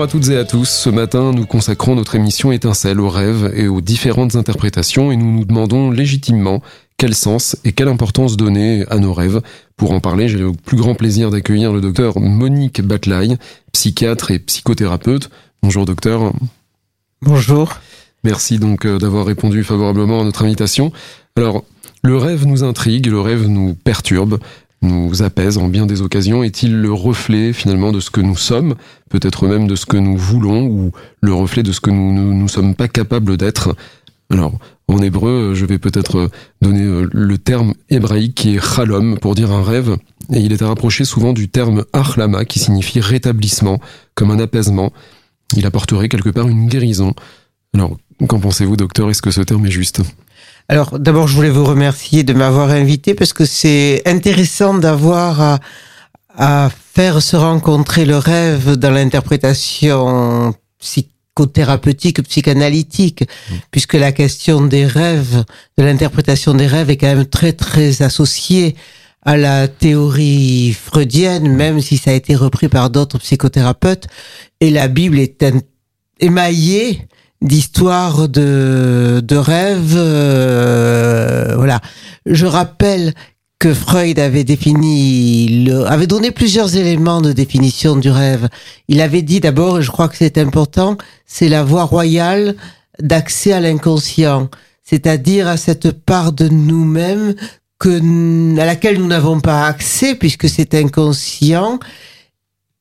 Bonjour 0.00 0.16
à 0.16 0.18
toutes 0.18 0.30
et 0.30 0.38
à 0.38 0.46
tous. 0.46 0.66
Ce 0.66 0.88
matin, 0.88 1.32
nous 1.32 1.44
consacrons 1.44 1.94
notre 1.94 2.14
émission 2.14 2.52
Étincelle 2.52 3.00
aux 3.00 3.10
rêves 3.10 3.52
et 3.54 3.68
aux 3.68 3.82
différentes 3.82 4.34
interprétations 4.34 5.12
et 5.12 5.16
nous 5.16 5.30
nous 5.30 5.44
demandons 5.44 5.90
légitimement 5.90 6.62
quel 6.96 7.14
sens 7.14 7.54
et 7.64 7.72
quelle 7.72 7.88
importance 7.88 8.38
donner 8.38 8.86
à 8.88 8.96
nos 8.96 9.12
rêves. 9.12 9.42
Pour 9.76 9.90
en 9.90 10.00
parler, 10.00 10.26
j'ai 10.26 10.38
le 10.38 10.52
plus 10.52 10.78
grand 10.78 10.94
plaisir 10.94 11.30
d'accueillir 11.30 11.70
le 11.70 11.82
docteur 11.82 12.18
Monique 12.18 12.80
Batlaï, 12.80 13.36
psychiatre 13.72 14.30
et 14.30 14.38
psychothérapeute. 14.38 15.28
Bonjour 15.62 15.84
docteur. 15.84 16.32
Bonjour. 17.20 17.74
Merci 18.24 18.58
donc 18.58 18.86
euh, 18.86 18.96
d'avoir 18.96 19.26
répondu 19.26 19.64
favorablement 19.64 20.22
à 20.22 20.24
notre 20.24 20.42
invitation. 20.42 20.92
Alors, 21.36 21.62
le 22.02 22.16
rêve 22.16 22.46
nous 22.46 22.64
intrigue, 22.64 23.04
le 23.04 23.20
rêve 23.20 23.48
nous 23.48 23.74
perturbe, 23.74 24.38
nous 24.82 25.22
apaise 25.22 25.58
en 25.58 25.68
bien 25.68 25.86
des 25.86 26.02
occasions. 26.02 26.42
Est-il 26.42 26.80
le 26.80 26.92
reflet 26.92 27.52
finalement 27.52 27.92
de 27.92 28.00
ce 28.00 28.10
que 28.10 28.20
nous 28.20 28.36
sommes, 28.36 28.74
peut-être 29.08 29.46
même 29.46 29.66
de 29.66 29.76
ce 29.76 29.86
que 29.86 29.96
nous 29.96 30.16
voulons, 30.16 30.66
ou 30.66 30.92
le 31.20 31.34
reflet 31.34 31.62
de 31.62 31.72
ce 31.72 31.80
que 31.80 31.90
nous 31.90 32.34
ne 32.34 32.48
sommes 32.48 32.74
pas 32.74 32.88
capables 32.88 33.36
d'être? 33.36 33.74
Alors, 34.30 34.58
en 34.88 35.02
hébreu, 35.02 35.52
je 35.54 35.66
vais 35.66 35.78
peut-être 35.78 36.30
donner 36.62 36.84
euh, 36.84 37.08
le 37.12 37.38
terme 37.38 37.74
hébraïque 37.90 38.34
qui 38.34 38.56
est 38.56 38.60
chalom 38.60 39.18
pour 39.18 39.34
dire 39.34 39.50
un 39.50 39.62
rêve, 39.62 39.96
et 40.32 40.40
il 40.40 40.52
est 40.52 40.62
à 40.62 40.68
rapprocher 40.68 41.04
souvent 41.04 41.32
du 41.32 41.48
terme 41.48 41.84
achlama 41.92 42.44
qui 42.44 42.58
signifie 42.58 43.00
rétablissement, 43.00 43.80
comme 44.14 44.30
un 44.30 44.38
apaisement. 44.38 44.92
Il 45.56 45.66
apporterait 45.66 46.08
quelque 46.08 46.30
part 46.30 46.48
une 46.48 46.68
guérison. 46.68 47.14
Alors, 47.74 47.96
qu'en 48.28 48.38
pensez-vous, 48.38 48.76
docteur? 48.76 49.10
Est-ce 49.10 49.22
que 49.22 49.32
ce 49.32 49.40
terme 49.40 49.66
est 49.66 49.70
juste? 49.70 50.02
Alors, 50.70 51.00
d'abord, 51.00 51.26
je 51.26 51.34
voulais 51.34 51.50
vous 51.50 51.64
remercier 51.64 52.22
de 52.22 52.32
m'avoir 52.32 52.70
invité 52.70 53.14
parce 53.14 53.32
que 53.32 53.44
c'est 53.44 54.02
intéressant 54.06 54.72
d'avoir 54.72 55.40
à, 55.40 55.58
à, 56.36 56.70
faire 56.94 57.20
se 57.20 57.34
rencontrer 57.34 58.04
le 58.04 58.16
rêve 58.16 58.76
dans 58.76 58.92
l'interprétation 58.92 60.54
psychothérapeutique, 60.78 62.22
psychanalytique, 62.22 63.22
mmh. 63.22 63.54
puisque 63.72 63.94
la 63.94 64.12
question 64.12 64.60
des 64.60 64.86
rêves, 64.86 65.42
de 65.76 65.82
l'interprétation 65.82 66.54
des 66.54 66.68
rêves 66.68 66.88
est 66.88 66.98
quand 66.98 67.16
même 67.16 67.26
très, 67.26 67.52
très 67.52 68.02
associée 68.02 68.76
à 69.22 69.36
la 69.36 69.66
théorie 69.66 70.72
freudienne, 70.72 71.48
même 71.48 71.80
si 71.80 71.96
ça 71.96 72.12
a 72.12 72.14
été 72.14 72.36
repris 72.36 72.68
par 72.68 72.90
d'autres 72.90 73.18
psychothérapeutes. 73.18 74.06
Et 74.60 74.70
la 74.70 74.86
Bible 74.86 75.18
est 75.18 75.44
émaillée 76.20 77.08
d'histoires 77.42 78.28
de, 78.28 79.22
de 79.24 79.36
rêves. 79.36 79.94
Euh, 79.96 81.54
voilà. 81.56 81.80
Je 82.26 82.46
rappelle 82.46 83.14
que 83.58 83.74
Freud 83.74 84.18
avait 84.18 84.44
défini, 84.44 85.64
le, 85.66 85.84
avait 85.84 86.06
donné 86.06 86.30
plusieurs 86.30 86.76
éléments 86.76 87.20
de 87.20 87.32
définition 87.32 87.96
du 87.96 88.10
rêve. 88.10 88.48
Il 88.88 89.00
avait 89.00 89.22
dit 89.22 89.40
d'abord, 89.40 89.78
et 89.78 89.82
je 89.82 89.90
crois 89.90 90.08
que 90.08 90.16
c'est 90.16 90.38
important, 90.38 90.96
c'est 91.26 91.48
la 91.48 91.62
voie 91.62 91.84
royale 91.84 92.56
d'accès 93.00 93.52
à 93.52 93.60
l'inconscient, 93.60 94.48
c'est-à-dire 94.82 95.46
à 95.46 95.58
cette 95.58 95.92
part 95.92 96.32
de 96.32 96.48
nous-mêmes 96.48 97.34
que, 97.78 98.58
à 98.58 98.64
laquelle 98.64 98.98
nous 98.98 99.06
n'avons 99.06 99.40
pas 99.40 99.66
accès 99.66 100.14
puisque 100.14 100.48
c'est 100.48 100.74
inconscient 100.74 101.78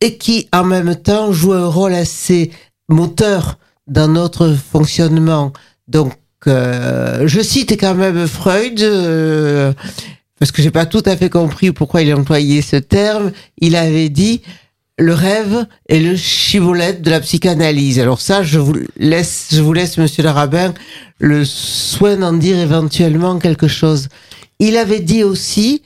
et 0.01 0.17
qui 0.17 0.47
en 0.53 0.63
même 0.63 0.95
temps 0.95 1.31
joue 1.31 1.53
un 1.53 1.67
rôle 1.67 1.93
assez 1.93 2.51
moteur 2.87 3.57
dans 3.89 4.07
notre 4.07 4.53
fonctionnement. 4.53 5.51
Donc, 5.87 6.13
euh, 6.47 7.27
je 7.27 7.41
cite 7.41 7.71
quand 7.79 7.95
même 7.95 8.27
Freud, 8.27 8.79
euh, 8.81 9.73
parce 10.39 10.51
que 10.51 10.61
j'ai 10.61 10.71
pas 10.71 10.85
tout 10.85 11.03
à 11.05 11.17
fait 11.17 11.29
compris 11.29 11.71
pourquoi 11.71 12.01
il 12.01 12.11
a 12.11 12.17
employé 12.17 12.61
ce 12.61 12.77
terme. 12.77 13.31
Il 13.59 13.75
avait 13.75 14.09
dit 14.09 14.41
le 14.99 15.13
rêve 15.13 15.65
est 15.87 15.99
le 15.99 16.15
chibolette 16.15 17.01
de 17.01 17.09
la 17.09 17.21
psychanalyse. 17.21 17.99
Alors 17.99 18.19
ça, 18.21 18.43
je 18.43 18.59
vous 18.59 18.75
laisse, 18.97 19.47
je 19.51 19.61
vous 19.61 19.73
laisse, 19.73 19.97
Monsieur 19.97 20.23
le 20.23 20.29
rabbin, 20.29 20.73
le 21.19 21.45
soin 21.45 22.17
d'en 22.17 22.33
dire 22.33 22.57
éventuellement 22.57 23.39
quelque 23.39 23.67
chose. 23.67 24.09
Il 24.59 24.75
avait 24.75 24.99
dit 24.99 25.23
aussi, 25.23 25.83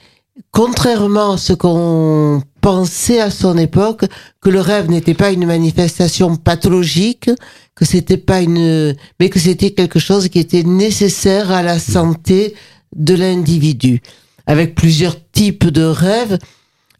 contrairement 0.50 1.34
à 1.34 1.38
ce 1.38 1.52
qu'on 1.52 2.42
pensait 2.64 3.20
à 3.20 3.30
son 3.30 3.58
époque, 3.58 4.06
que 4.40 4.48
le 4.48 4.58
rêve 4.58 4.88
n'était 4.88 5.12
pas 5.12 5.32
une 5.32 5.44
manifestation 5.44 6.34
pathologique, 6.36 7.30
que 7.74 7.84
c'était 7.84 8.16
pas 8.16 8.40
une, 8.40 8.96
mais 9.20 9.28
que 9.28 9.38
c'était 9.38 9.72
quelque 9.72 9.98
chose 9.98 10.30
qui 10.30 10.38
était 10.38 10.62
nécessaire 10.62 11.50
à 11.50 11.62
la 11.62 11.78
santé 11.78 12.54
de 12.96 13.14
l'individu, 13.14 14.00
avec 14.46 14.74
plusieurs 14.74 15.16
types 15.30 15.66
de 15.66 15.82
rêves. 15.82 16.38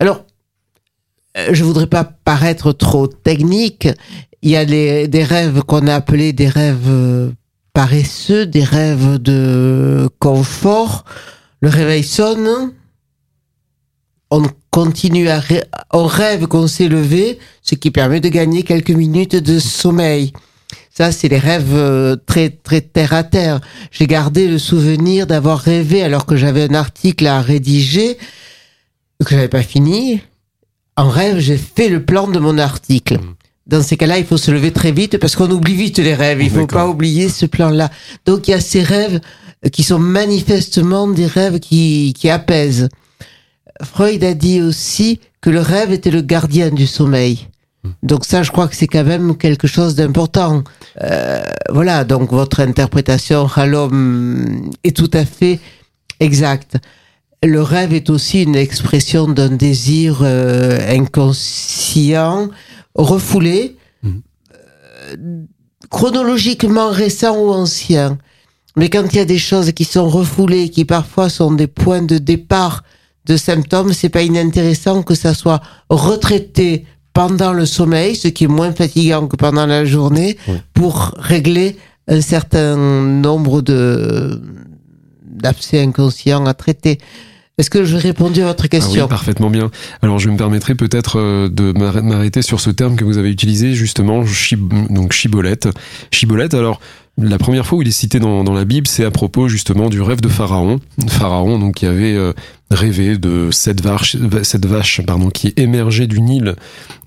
Alors, 0.00 0.26
euh, 1.38 1.48
je 1.52 1.64
voudrais 1.64 1.86
pas 1.86 2.04
paraître 2.04 2.72
trop 2.72 3.06
technique. 3.06 3.88
Il 4.42 4.50
y 4.50 4.56
a 4.56 4.66
des 4.66 5.24
rêves 5.24 5.62
qu'on 5.62 5.86
a 5.86 5.94
appelés 5.94 6.34
des 6.34 6.48
rêves 6.48 7.32
paresseux, 7.72 8.44
des 8.44 8.64
rêves 8.64 9.16
de 9.16 10.10
confort. 10.18 11.06
Le 11.62 11.70
réveil 11.70 12.04
sonne. 12.04 12.74
On 14.36 14.42
continue 14.72 15.28
à 15.28 15.40
on 15.92 16.06
rêve 16.06 16.48
qu'on 16.48 16.66
s'est 16.66 16.88
levé, 16.88 17.38
ce 17.62 17.76
qui 17.76 17.92
permet 17.92 18.18
de 18.18 18.28
gagner 18.28 18.64
quelques 18.64 18.90
minutes 18.90 19.36
de 19.36 19.60
sommeil. 19.60 20.32
Ça, 20.92 21.12
c'est 21.12 21.28
les 21.28 21.38
rêves 21.38 21.72
euh, 21.72 22.16
très 22.26 22.50
très 22.50 22.80
terre 22.80 23.12
à 23.12 23.22
terre. 23.22 23.60
J'ai 23.92 24.08
gardé 24.08 24.48
le 24.48 24.58
souvenir 24.58 25.28
d'avoir 25.28 25.60
rêvé 25.60 26.02
alors 26.02 26.26
que 26.26 26.34
j'avais 26.34 26.64
un 26.68 26.74
article 26.74 27.28
à 27.28 27.40
rédiger 27.40 28.18
que 29.24 29.30
j'avais 29.30 29.46
pas 29.46 29.62
fini. 29.62 30.20
En 30.96 31.10
rêve, 31.10 31.38
j'ai 31.38 31.56
fait 31.56 31.88
le 31.88 32.04
plan 32.04 32.26
de 32.26 32.40
mon 32.40 32.58
article. 32.58 33.18
Mmh. 33.18 33.34
Dans 33.68 33.82
ces 33.84 33.96
cas-là, 33.96 34.18
il 34.18 34.26
faut 34.26 34.36
se 34.36 34.50
lever 34.50 34.72
très 34.72 34.90
vite 34.90 35.18
parce 35.18 35.36
qu'on 35.36 35.50
oublie 35.52 35.76
vite 35.76 35.98
les 35.98 36.14
rêves. 36.14 36.42
Il 36.42 36.50
faut 36.50 36.66
pas 36.66 36.88
oublier 36.88 37.28
ce 37.28 37.46
plan-là. 37.46 37.88
Donc 38.26 38.48
il 38.48 38.50
y 38.50 38.54
a 38.54 38.60
ces 38.60 38.82
rêves 38.82 39.20
qui 39.72 39.84
sont 39.84 40.00
manifestement 40.00 41.06
des 41.06 41.26
rêves 41.26 41.60
qui, 41.60 42.14
qui 42.18 42.28
apaisent. 42.30 42.88
Freud 43.82 44.22
a 44.24 44.34
dit 44.34 44.60
aussi 44.60 45.20
que 45.40 45.50
le 45.50 45.60
rêve 45.60 45.92
était 45.92 46.10
le 46.10 46.22
gardien 46.22 46.70
du 46.70 46.86
sommeil. 46.86 47.48
Donc 48.02 48.24
ça, 48.24 48.42
je 48.42 48.50
crois 48.50 48.68
que 48.68 48.76
c'est 48.76 48.86
quand 48.86 49.04
même 49.04 49.36
quelque 49.36 49.66
chose 49.66 49.94
d'important. 49.94 50.64
Euh, 51.02 51.42
voilà, 51.70 52.04
donc 52.04 52.30
votre 52.30 52.60
interprétation, 52.60 53.46
Halom, 53.54 54.70
est 54.84 54.96
tout 54.96 55.10
à 55.12 55.24
fait 55.24 55.60
exacte. 56.20 56.76
Le 57.42 57.60
rêve 57.60 57.92
est 57.92 58.08
aussi 58.08 58.42
une 58.42 58.56
expression 58.56 59.26
d'un 59.28 59.50
désir 59.50 60.20
euh, 60.22 60.78
inconscient, 60.88 62.48
refoulé, 62.94 63.76
mmh. 64.02 64.10
euh, 64.54 65.42
chronologiquement 65.90 66.88
récent 66.88 67.36
ou 67.36 67.50
ancien. 67.50 68.16
Mais 68.76 68.88
quand 68.88 69.12
il 69.12 69.16
y 69.16 69.20
a 69.20 69.26
des 69.26 69.38
choses 69.38 69.72
qui 69.72 69.84
sont 69.84 70.08
refoulées, 70.08 70.70
qui 70.70 70.84
parfois 70.84 71.28
sont 71.28 71.52
des 71.52 71.66
points 71.66 72.02
de 72.02 72.16
départ 72.16 72.82
de 73.26 73.36
symptômes, 73.36 73.92
c'est 73.92 74.08
pas 74.08 74.22
inintéressant 74.22 75.02
que 75.02 75.14
ça 75.14 75.34
soit 75.34 75.60
retraité 75.88 76.84
pendant 77.12 77.52
le 77.52 77.64
sommeil, 77.64 78.16
ce 78.16 78.28
qui 78.28 78.44
est 78.44 78.48
moins 78.48 78.72
fatigant 78.72 79.26
que 79.26 79.36
pendant 79.36 79.66
la 79.66 79.84
journée, 79.84 80.36
pour 80.74 81.14
régler 81.16 81.76
un 82.08 82.20
certain 82.20 82.76
nombre 82.76 83.62
de 83.62 84.40
d'abcès 85.24 85.80
inconscients 85.82 86.46
à 86.46 86.54
traiter. 86.54 86.98
Est-ce 87.56 87.70
que 87.70 87.84
j'ai 87.84 87.98
répondu 87.98 88.42
à 88.42 88.46
votre 88.46 88.66
question 88.66 89.02
ah 89.02 89.04
oui, 89.04 89.08
Parfaitement 89.08 89.48
bien. 89.48 89.70
Alors 90.02 90.18
je 90.18 90.28
me 90.28 90.36
permettrai 90.36 90.74
peut-être 90.74 91.20
euh, 91.20 91.48
de 91.48 91.72
m'arrêter 91.72 92.42
sur 92.42 92.58
ce 92.60 92.70
terme 92.70 92.96
que 92.96 93.04
vous 93.04 93.16
avez 93.16 93.30
utilisé 93.30 93.74
justement, 93.74 94.24
donc 94.90 95.12
chibolette. 95.12 95.68
Chibolette, 96.10 96.54
alors 96.54 96.80
la 97.16 97.38
première 97.38 97.64
fois 97.64 97.78
où 97.78 97.82
il 97.82 97.88
est 97.88 97.92
cité 97.92 98.18
dans, 98.18 98.42
dans 98.42 98.54
la 98.54 98.64
Bible, 98.64 98.88
c'est 98.88 99.04
à 99.04 99.12
propos 99.12 99.46
justement 99.46 99.88
du 99.88 100.00
rêve 100.00 100.20
de 100.20 100.28
Pharaon. 100.28 100.80
Pharaon 101.06 101.60
donc 101.60 101.74
qui 101.74 101.86
avait 101.86 102.16
euh, 102.16 102.32
rêvé 102.70 103.18
de 103.18 103.50
cette 103.50 103.80
vache, 103.82 105.00
pardon, 105.06 105.30
qui 105.30 105.52
émergeait 105.56 106.06
du 106.06 106.20
Nil 106.20 106.56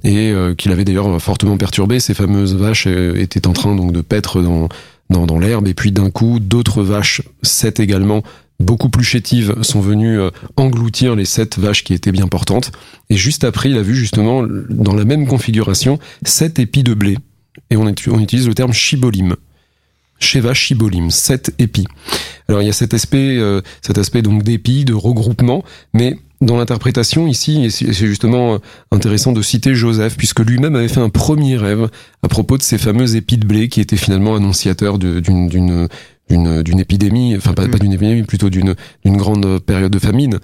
et 0.03 0.31
euh, 0.31 0.55
qu'il 0.55 0.71
avait 0.71 0.85
d'ailleurs 0.85 1.21
fortement 1.21 1.57
perturbé. 1.57 1.99
Ces 1.99 2.13
fameuses 2.13 2.55
vaches 2.55 2.87
étaient 2.87 3.47
en 3.47 3.53
train 3.53 3.75
donc 3.75 3.91
de 3.91 4.01
paître 4.01 4.41
dans, 4.41 4.69
dans, 5.09 5.25
dans 5.25 5.39
l'herbe 5.39 5.67
et 5.67 5.73
puis 5.73 5.91
d'un 5.91 6.09
coup 6.09 6.39
d'autres 6.39 6.83
vaches, 6.83 7.21
sept 7.43 7.79
également, 7.79 8.23
beaucoup 8.59 8.89
plus 8.89 9.03
chétives 9.03 9.55
sont 9.61 9.81
venues 9.81 10.19
euh, 10.19 10.29
engloutir 10.55 11.15
les 11.15 11.25
sept 11.25 11.57
vaches 11.57 11.83
qui 11.83 11.93
étaient 11.93 12.11
bien 12.11 12.27
portantes. 12.27 12.71
Et 13.09 13.15
juste 13.15 13.43
après, 13.43 13.69
il 13.69 13.77
a 13.77 13.81
vu 13.81 13.95
justement, 13.95 14.43
dans 14.69 14.95
la 14.95 15.05
même 15.05 15.27
configuration, 15.27 15.99
sept 16.23 16.59
épis 16.59 16.83
de 16.83 16.93
blé. 16.93 17.17
Et 17.69 17.77
on, 17.77 17.85
on 17.85 18.19
utilise 18.19 18.47
le 18.47 18.53
terme 18.53 18.73
chibolim. 18.73 19.35
Sheva 20.19 20.53
Shibolim, 20.53 21.11
sept 21.11 21.53
épis. 21.59 21.87
Alors 22.47 22.61
il 22.61 22.65
y 22.65 22.69
a 22.69 22.73
cet 22.73 22.93
aspect, 22.93 23.37
euh, 23.37 23.61
cet 23.81 23.97
aspect 23.97 24.21
donc 24.21 24.43
d'épis, 24.43 24.85
de 24.85 24.93
regroupement, 24.93 25.63
mais 25.93 26.17
dans 26.39 26.57
l'interprétation 26.57 27.27
ici, 27.27 27.71
c'est 27.71 28.07
justement 28.07 28.55
euh, 28.55 28.57
intéressant 28.91 29.31
de 29.31 29.41
citer 29.41 29.73
Joseph, 29.73 30.15
puisque 30.17 30.39
lui-même 30.39 30.75
avait 30.75 30.87
fait 30.87 30.99
un 30.99 31.09
premier 31.09 31.57
rêve 31.57 31.89
à 32.21 32.27
propos 32.27 32.57
de 32.57 32.63
ces 32.63 32.77
fameux 32.77 33.15
épis 33.15 33.37
de 33.37 33.47
blé 33.47 33.69
qui 33.69 33.81
étaient 33.81 33.97
finalement 33.97 34.35
annonciateurs 34.35 34.99
d'une 34.99 35.87
d'une 36.29 36.61
d'une 36.63 36.79
épidémie, 36.79 37.35
enfin 37.35 37.53
pas, 37.53 37.67
pas 37.67 37.77
d'une 37.77 37.93
épidémie, 37.93 38.23
plutôt 38.23 38.49
d'une 38.49 38.75
d'une 39.05 39.17
grande 39.17 39.59
période 39.59 39.91
de 39.91 39.99
famine. 39.99 40.39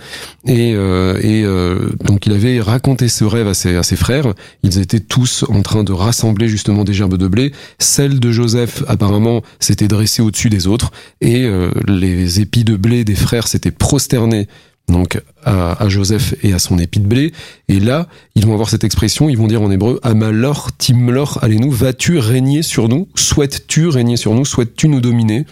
Et 0.45 0.73
euh, 0.75 1.19
et 1.21 1.43
euh, 1.43 1.89
donc 2.03 2.25
il 2.25 2.33
avait 2.33 2.59
raconté 2.59 3.07
ce 3.07 3.23
rêve 3.23 3.47
à 3.47 3.53
ses 3.53 3.75
à 3.75 3.83
ses 3.83 3.95
frères. 3.95 4.33
Ils 4.63 4.79
étaient 4.79 4.99
tous 4.99 5.45
en 5.49 5.61
train 5.61 5.83
de 5.83 5.91
rassembler 5.91 6.47
justement 6.47 6.83
des 6.83 6.93
gerbes 6.93 7.17
de 7.17 7.27
blé. 7.27 7.51
Celle 7.79 8.19
de 8.19 8.31
Joseph 8.31 8.83
apparemment 8.87 9.41
s'était 9.59 9.87
dressée 9.87 10.21
au-dessus 10.21 10.49
des 10.49 10.67
autres 10.67 10.91
et 11.21 11.45
euh, 11.45 11.71
les 11.87 12.39
épis 12.39 12.63
de 12.63 12.75
blé 12.75 13.03
des 13.03 13.15
frères 13.15 13.47
s'étaient 13.47 13.71
prosternés 13.71 14.47
donc 14.89 15.21
à, 15.43 15.81
à, 15.81 15.89
Joseph 15.89 16.35
et 16.43 16.53
à 16.53 16.59
son 16.59 16.77
épi 16.77 16.99
de 16.99 17.07
blé. 17.07 17.33
Et 17.67 17.79
là, 17.79 18.07
ils 18.35 18.45
vont 18.45 18.53
avoir 18.53 18.69
cette 18.69 18.83
expression, 18.83 19.29
ils 19.29 19.37
vont 19.37 19.47
dire 19.47 19.61
en 19.61 19.71
hébreu, 19.71 19.99
Amalor, 20.03 20.75
Timlor, 20.77 21.39
allez-nous, 21.41 21.71
vas-tu 21.71 22.19
régner 22.19 22.61
sur 22.61 22.89
nous? 22.89 23.07
Souhaites-tu 23.15 23.87
régner 23.87 24.17
sur 24.17 24.33
nous? 24.33 24.45
Souhaites-tu 24.45 24.87
nous 24.87 25.01
dominer? 25.01 25.45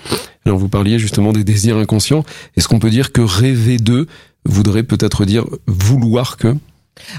Alors 0.45 0.57
vous 0.57 0.69
parliez 0.69 0.99
justement 0.99 1.33
des 1.33 1.43
désirs 1.43 1.77
inconscients. 1.77 2.23
Est-ce 2.57 2.67
qu'on 2.67 2.79
peut 2.79 2.89
dire 2.89 3.11
que 3.11 3.21
rêver 3.21 3.77
d'eux 3.77 4.07
voudrait 4.45 4.83
peut-être 4.83 5.25
dire 5.25 5.45
vouloir 5.67 6.37
que? 6.37 6.55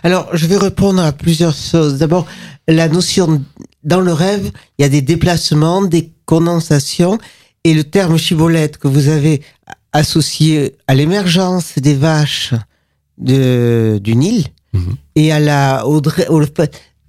Alors, 0.02 0.28
je 0.34 0.46
vais 0.46 0.58
répondre 0.58 1.02
à 1.02 1.12
plusieurs 1.12 1.54
choses. 1.54 1.98
D'abord, 1.98 2.26
la 2.68 2.88
notion 2.88 3.42
dans 3.84 4.00
le 4.00 4.12
rêve, 4.12 4.50
il 4.78 4.82
y 4.82 4.84
a 4.84 4.88
des 4.88 5.02
déplacements, 5.02 5.82
des 5.82 6.12
condensations, 6.26 7.18
et 7.64 7.74
le 7.74 7.84
terme 7.84 8.18
chibolette 8.18 8.76
que 8.76 8.88
vous 8.88 9.08
avez 9.08 9.42
associé 9.92 10.76
à 10.86 10.94
l'émergence 10.94 11.74
des 11.78 11.94
vaches 11.94 12.54
de, 13.18 13.98
du 14.02 14.16
Nil 14.16 14.46
Mhm. 14.74 14.94
et 15.16 15.30
à 15.32 15.38
la, 15.38 15.86
au, 15.86 16.00
au- 16.00 16.42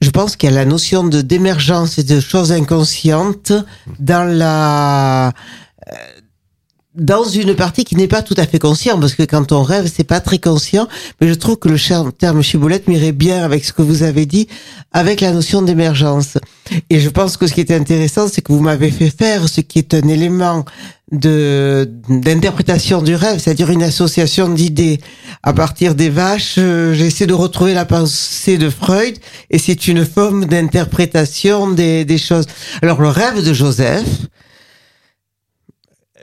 je 0.01 0.09
pense 0.09 0.35
qu'il 0.35 0.49
y 0.49 0.51
a 0.51 0.55
la 0.55 0.65
notion 0.65 1.05
de 1.05 1.21
d'émergence 1.21 1.97
et 1.97 2.03
de 2.03 2.19
choses 2.19 2.51
inconscientes 2.51 3.53
dans 3.99 4.25
la, 4.25 5.27
euh, 5.29 5.31
dans 6.95 7.23
une 7.23 7.55
partie 7.55 7.85
qui 7.85 7.95
n'est 7.95 8.07
pas 8.07 8.21
tout 8.21 8.35
à 8.37 8.45
fait 8.45 8.59
consciente, 8.59 8.99
parce 8.99 9.15
que 9.15 9.23
quand 9.23 9.51
on 9.51 9.63
rêve, 9.63 9.91
c'est 9.93 10.03
pas 10.03 10.19
très 10.19 10.37
conscient, 10.37 10.87
mais 11.19 11.27
je 11.27 11.33
trouve 11.33 11.57
que 11.57 11.69
le 11.69 12.11
terme 12.11 12.43
chiboulette 12.43 12.87
m'irait 12.87 13.11
bien 13.11 13.43
avec 13.43 13.65
ce 13.65 13.73
que 13.73 13.81
vous 13.81 14.03
avez 14.03 14.25
dit, 14.25 14.47
avec 14.91 15.19
la 15.21 15.31
notion 15.31 15.63
d'émergence. 15.63 16.37
Et 16.89 16.99
je 16.99 17.09
pense 17.09 17.37
que 17.37 17.47
ce 17.47 17.53
qui 17.53 17.61
est 17.61 17.71
intéressant, 17.71 18.27
c'est 18.27 18.41
que 18.41 18.53
vous 18.53 18.61
m'avez 18.61 18.91
fait 18.91 19.09
faire 19.09 19.49
ce 19.49 19.61
qui 19.61 19.79
est 19.79 19.93
un 19.93 20.07
élément 20.07 20.65
de 21.11 21.89
d'interprétation 22.09 23.01
du 23.01 23.15
rêve, 23.15 23.39
c'est-à-dire 23.39 23.69
une 23.69 23.83
association 23.83 24.49
d'idées. 24.49 24.99
À 25.43 25.53
partir 25.53 25.95
des 25.95 26.09
vaches, 26.09 26.55
euh, 26.57 26.93
j'essaie 26.93 27.27
de 27.27 27.33
retrouver 27.33 27.73
la 27.73 27.85
pensée 27.85 28.57
de 28.57 28.69
Freud, 28.69 29.17
et 29.49 29.57
c'est 29.57 29.87
une 29.87 30.05
forme 30.05 30.45
d'interprétation 30.45 31.71
des, 31.71 32.05
des 32.05 32.17
choses. 32.17 32.45
Alors 32.81 33.01
le 33.01 33.09
rêve 33.09 33.43
de 33.43 33.53
Joseph, 33.53 34.07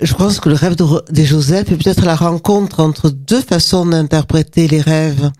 je 0.00 0.14
pense 0.14 0.40
que 0.40 0.48
le 0.48 0.54
rêve 0.54 0.76
de, 0.76 1.24
Joseph 1.24 1.70
est 1.70 1.76
peut-être 1.76 2.04
la 2.04 2.16
rencontre 2.16 2.80
entre 2.80 3.10
deux 3.10 3.40
façons 3.40 3.86
d'interpréter 3.86 4.66
les 4.66 4.80
rêves. 4.80 5.30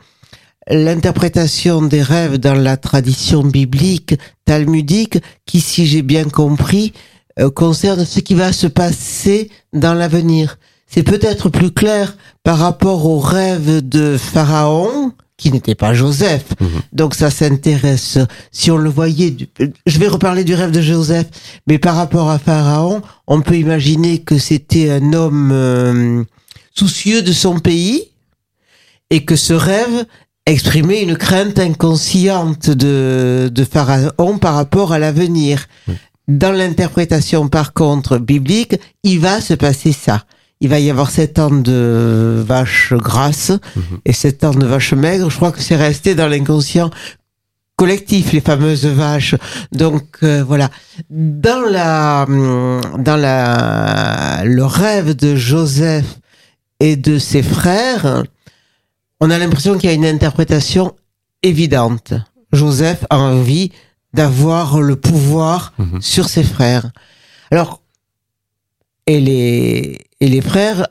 L'interprétation 0.69 1.83
des 1.83 2.03
rêves 2.03 2.37
dans 2.37 2.55
la 2.55 2.77
tradition 2.77 3.43
biblique, 3.43 4.15
talmudique, 4.45 5.19
qui, 5.47 5.61
si 5.61 5.87
j'ai 5.87 6.03
bien 6.03 6.25
compris, 6.25 6.93
euh, 7.39 7.51
concerne 7.51 8.05
ce 8.05 8.21
qui 8.21 8.35
va 8.35 8.53
se 8.53 8.67
passer 8.67 9.51
dans 9.73 9.95
l'avenir. 9.95 10.59
C'est 10.87 11.03
peut-être 11.03 11.49
plus 11.49 11.71
clair 11.71 12.17
par 12.43 12.59
rapport 12.59 13.07
au 13.07 13.19
rêve 13.19 13.87
de 13.87 14.17
Pharaon, 14.19 15.13
qui 15.41 15.51
n'était 15.51 15.75
pas 15.75 15.95
Joseph. 15.95 16.45
Mhm. 16.61 16.69
Donc 16.93 17.15
ça 17.15 17.31
s'intéresse. 17.31 18.19
Si 18.53 18.71
on 18.71 18.77
le 18.77 18.91
voyait, 18.91 19.31
du- 19.31 19.49
je 19.87 19.99
vais 19.99 20.07
reparler 20.09 20.45
du 20.45 20.55
rêve 20.55 20.71
de 20.71 20.81
Joseph, 20.83 21.27
mais 21.67 21.79
par 21.79 21.97
rapport 21.97 22.31
à 22.31 22.39
Pharaon, 22.39 23.03
on 23.27 23.41
peut 23.41 23.57
imaginer 23.57 24.19
que 24.21 24.39
c'était 24.39 24.91
un 24.91 25.13
homme 25.13 25.51
euh, 25.53 26.23
soucieux 26.75 27.23
de 27.23 27.33
son 27.33 27.59
pays 27.59 28.05
et 29.11 29.25
que 29.25 29.35
ce 29.37 29.53
rêve 29.55 30.05
exprimait 30.47 31.03
une 31.03 31.17
crainte 31.17 31.59
inconsciente 31.59 32.71
de, 32.71 33.51
de 33.53 33.65
Pharaon 33.65 34.39
par 34.39 34.55
rapport 34.55 34.93
à 34.93 34.99
l'avenir. 34.99 35.67
Dans 36.29 36.53
l'interprétation, 36.53 37.49
par 37.49 37.73
contre, 37.73 38.19
biblique, 38.19 38.77
il 39.03 39.19
va 39.21 39.41
se 39.41 39.55
passer 39.55 39.93
ça. 39.93 40.25
Il 40.61 40.69
va 40.69 40.79
y 40.79 40.91
avoir 40.91 41.11
sept 41.11 41.39
ans 41.39 41.51
de 41.51 42.43
vaches 42.47 42.93
grasses 42.93 43.53
et 44.05 44.13
sept 44.13 44.45
ans 44.45 44.51
de 44.55 44.67
vaches 44.67 44.93
maigres. 44.93 45.31
Je 45.31 45.37
crois 45.37 45.53
que 45.53 45.61
c'est 45.63 45.77
resté 45.77 46.15
dans 46.15 46.29
l'inconscient 46.29 46.91
collectif, 47.77 48.33
les 48.33 48.43
fameuses 48.43 48.85
vaches. 48.85 49.35
Donc 49.73 50.19
euh, 50.23 50.45
voilà. 50.47 50.69
Dans 51.09 51.63
la, 51.63 52.27
hum, 52.29 52.81
dans 52.99 53.17
la, 53.17 54.43
le 54.45 54.65
rêve 54.67 55.15
de 55.17 55.35
Joseph 55.35 56.19
et 56.79 56.97
de 56.97 57.19
ses 57.19 57.43
frères, 57.43 58.23
on 59.21 59.31
a 59.31 59.39
l'impression 59.39 59.79
qu'il 59.79 59.89
y 59.89 59.93
a 59.93 59.97
une 59.97 60.05
interprétation 60.07 60.95
évidente. 61.43 62.13
Joseph 62.53 63.07
a 63.09 63.17
envie 63.19 63.73
d'avoir 64.13 64.81
le 64.83 64.97
pouvoir 64.97 65.73
Mhm. 65.79 66.03
sur 66.03 66.29
ses 66.29 66.43
frères. 66.43 66.91
Alors, 67.51 67.81
et 69.11 69.19
les, 69.19 69.99
et 70.21 70.29
les 70.29 70.41
frères 70.41 70.87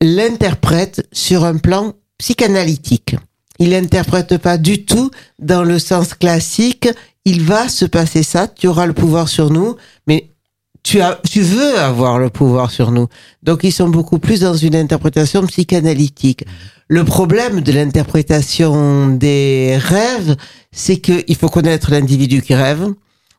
l'interprètent 0.00 1.08
sur 1.10 1.44
un 1.44 1.56
plan 1.56 1.94
psychanalytique. 2.18 3.16
Il 3.58 3.70
l'interprète 3.70 4.38
pas 4.38 4.58
du 4.58 4.84
tout 4.84 5.10
dans 5.40 5.64
le 5.64 5.80
sens 5.80 6.14
classique. 6.14 6.88
Il 7.24 7.42
va 7.42 7.68
se 7.68 7.84
passer 7.84 8.22
ça, 8.22 8.46
tu 8.46 8.68
auras 8.68 8.86
le 8.86 8.92
pouvoir 8.92 9.28
sur 9.28 9.50
nous, 9.50 9.74
mais 10.06 10.30
tu 10.84 11.00
as, 11.00 11.20
tu 11.28 11.40
veux 11.40 11.76
avoir 11.80 12.20
le 12.20 12.30
pouvoir 12.30 12.70
sur 12.70 12.92
nous. 12.92 13.08
Donc 13.42 13.64
ils 13.64 13.72
sont 13.72 13.88
beaucoup 13.88 14.20
plus 14.20 14.40
dans 14.40 14.54
une 14.54 14.76
interprétation 14.76 15.44
psychanalytique. 15.44 16.44
Le 16.86 17.02
problème 17.02 17.60
de 17.60 17.72
l'interprétation 17.72 19.08
des 19.08 19.76
rêves, 19.78 20.36
c'est 20.70 20.98
qu'il 20.98 21.34
faut 21.34 21.48
connaître 21.48 21.90
l'individu 21.90 22.40
qui 22.40 22.54
rêve. 22.54 22.94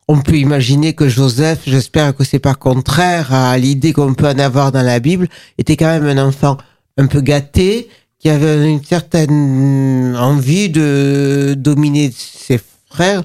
On 0.08 0.20
peut 0.20 0.38
imaginer 0.38 0.92
que 0.94 1.08
Joseph, 1.08 1.62
j'espère 1.66 2.14
que 2.14 2.22
c'est 2.22 2.38
pas 2.38 2.54
contraire 2.54 3.34
à 3.34 3.58
l'idée 3.58 3.92
qu'on 3.92 4.14
peut 4.14 4.28
en 4.28 4.38
avoir 4.38 4.70
dans 4.70 4.82
la 4.82 5.00
Bible, 5.00 5.28
était 5.58 5.76
quand 5.76 5.88
même 5.88 6.06
un 6.06 6.24
enfant 6.24 6.58
un 6.96 7.08
peu 7.08 7.20
gâté, 7.20 7.88
qui 8.20 8.28
avait 8.28 8.70
une 8.70 8.84
certaine 8.84 10.16
envie 10.16 10.68
de 10.68 11.54
dominer 11.58 12.12
ses 12.16 12.60
frères, 12.88 13.24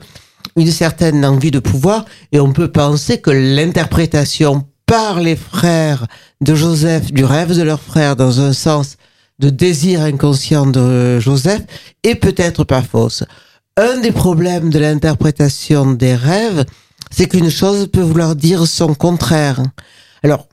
une 0.57 0.71
certaine 0.71 1.23
envie 1.23 1.51
de 1.51 1.59
pouvoir, 1.59 2.05
et 2.31 2.39
on 2.39 2.51
peut 2.51 2.71
penser 2.71 3.21
que 3.21 3.29
l'interprétation 3.29 4.65
par 4.87 5.19
les 5.19 5.35
frères 5.35 6.07
de 6.41 6.55
Joseph 6.55 7.13
du 7.13 7.23
rêve 7.23 7.55
de 7.55 7.61
leur 7.61 7.79
frère 7.79 8.15
dans 8.15 8.41
un 8.41 8.53
sens 8.53 8.97
de 9.37 9.49
désir 9.49 10.01
inconscient 10.01 10.65
de 10.65 11.19
Joseph 11.19 11.61
est 12.03 12.15
peut-être 12.15 12.63
pas 12.63 12.81
fausse. 12.81 13.23
Un 13.77 13.99
des 13.99 14.11
problèmes 14.11 14.69
de 14.69 14.79
l'interprétation 14.79 15.93
des 15.93 16.13
rêves, 16.13 16.65
c'est 17.09 17.27
qu'une 17.27 17.49
chose 17.49 17.87
peut 17.89 18.01
vouloir 18.01 18.35
dire 18.35 18.67
son 18.67 18.93
contraire. 18.93 19.63
Alors, 20.23 20.49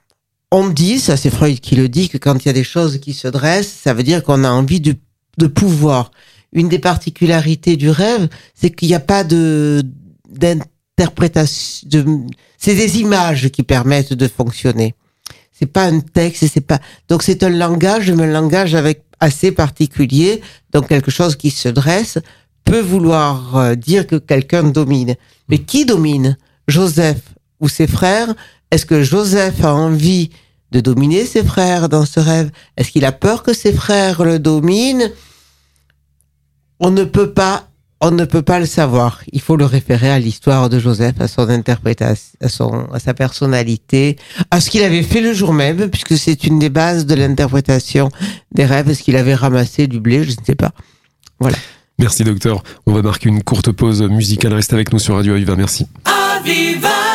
on 0.53 0.69
dit, 0.69 1.01
ça 1.01 1.17
c'est 1.17 1.31
Freud 1.31 1.59
qui 1.59 1.75
le 1.75 1.89
dit, 1.89 2.09
que 2.09 2.17
quand 2.17 2.45
il 2.45 2.47
y 2.47 2.51
a 2.51 2.55
des 2.55 2.63
choses 2.65 2.99
qui 3.01 3.15
se 3.15 3.27
dressent, 3.27 3.73
ça 3.83 3.93
veut 3.93 4.05
dire 4.05 4.23
qu'on 4.23 4.45
a 4.45 4.51
envie 4.51 4.81
de, 4.81 4.95
de 5.37 5.47
pouvoir. 5.49 6.13
Une 6.53 6.69
des 6.69 6.79
particularités 6.79 7.77
du 7.77 7.91
rêve, 7.91 8.29
c'est 8.55 8.71
qu'il 8.71 8.89
n'y 8.89 8.95
a 8.95 9.01
pas 9.01 9.25
de 9.25 9.83
d'interprétation. 10.31 11.89
De, 11.89 12.05
c'est 12.57 12.77
des 12.77 13.01
images 13.01 13.49
qui 13.49 13.65
permettent 13.65 14.13
de 14.15 14.29
fonctionner. 14.29 14.95
C'est 15.51 15.67
pas 15.67 15.87
un 15.87 16.01
texte, 16.01 16.47
c'est 16.47 16.61
pas. 16.61 16.79
Donc 17.09 17.25
c'est 17.25 17.43
un 17.43 17.51
langage, 17.51 18.13
mais 18.13 18.23
un 18.25 18.33
langage 18.33 18.77
avec 18.77 19.03
assez 19.19 19.51
particulier. 19.51 20.41
Donc 20.73 20.89
quelque 20.89 21.11
chose 21.11 21.35
qui 21.37 21.51
se 21.51 21.69
dresse 21.69 22.19
peut 22.69 22.81
vouloir 22.81 23.57
euh, 23.57 23.75
dire 23.75 24.07
que 24.07 24.17
quelqu'un 24.17 24.65
domine. 24.65 25.15
Mais 25.49 25.59
qui 25.59 25.87
domine? 25.87 26.37
Joseph 26.67 27.23
ou 27.61 27.69
ses 27.69 27.87
frères? 27.87 28.35
Est-ce 28.71 28.85
que 28.85 29.03
Joseph 29.03 29.65
a 29.65 29.75
envie 29.75 30.31
de 30.71 30.81
dominer 30.81 31.25
ses 31.25 31.43
frères 31.43 31.89
dans 31.89 32.05
ce 32.05 32.21
rêve? 32.21 32.51
Est-ce 32.77 32.91
qu'il 32.91 33.07
a 33.07 33.13
peur 33.13 33.43
que 33.43 33.55
ses 33.55 33.73
frères 33.73 34.23
le 34.23 34.39
dominent? 34.39 35.11
On 36.79 36.91
ne 36.91 37.05
peut 37.05 37.33
pas, 37.33 37.69
on 38.03 38.11
ne 38.11 38.27
peut 38.27 38.43
pas 38.43 38.61
le 38.61 38.67
savoir. 38.67 39.23
Il 39.33 39.41
faut 39.41 39.57
le 39.57 39.65
référer 39.65 40.11
à 40.11 40.19
l'histoire 40.19 40.69
de 40.69 40.79
Joseph, 40.79 41.19
à 41.21 41.27
son 41.27 41.49
interprétation, 41.49 42.37
à 42.43 42.49
son, 42.51 42.87
à 42.93 42.99
sa 42.99 43.15
personnalité, 43.15 44.17
à 44.51 44.61
ce 44.61 44.69
qu'il 44.69 44.83
avait 44.83 45.03
fait 45.03 45.23
le 45.23 45.33
jour 45.33 45.55
même, 45.55 45.89
puisque 45.89 46.19
c'est 46.19 46.45
une 46.45 46.59
des 46.59 46.69
bases 46.69 47.07
de 47.07 47.15
l'interprétation 47.15 48.11
des 48.53 48.67
rêves. 48.67 48.91
Est-ce 48.91 49.03
qu'il 49.03 49.17
avait 49.17 49.35
ramassé 49.35 49.87
du 49.87 50.01
blé? 50.01 50.23
Je 50.23 50.33
ne 50.39 50.45
sais 50.45 50.55
pas. 50.55 50.73
Voilà. 51.41 51.57
Merci 51.99 52.25
docteur. 52.25 52.63
On 52.87 52.93
va 52.93 53.03
marquer 53.03 53.29
une 53.29 53.43
courte 53.43 53.73
pause 53.73 54.03
musicale. 54.03 54.55
Reste 54.55 54.73
avec 54.73 54.93
nous 54.93 54.99
sur 54.99 55.17
Radio 55.17 55.35
Aviva. 55.35 55.57
Merci. 55.57 55.87
Aviva 56.05 57.08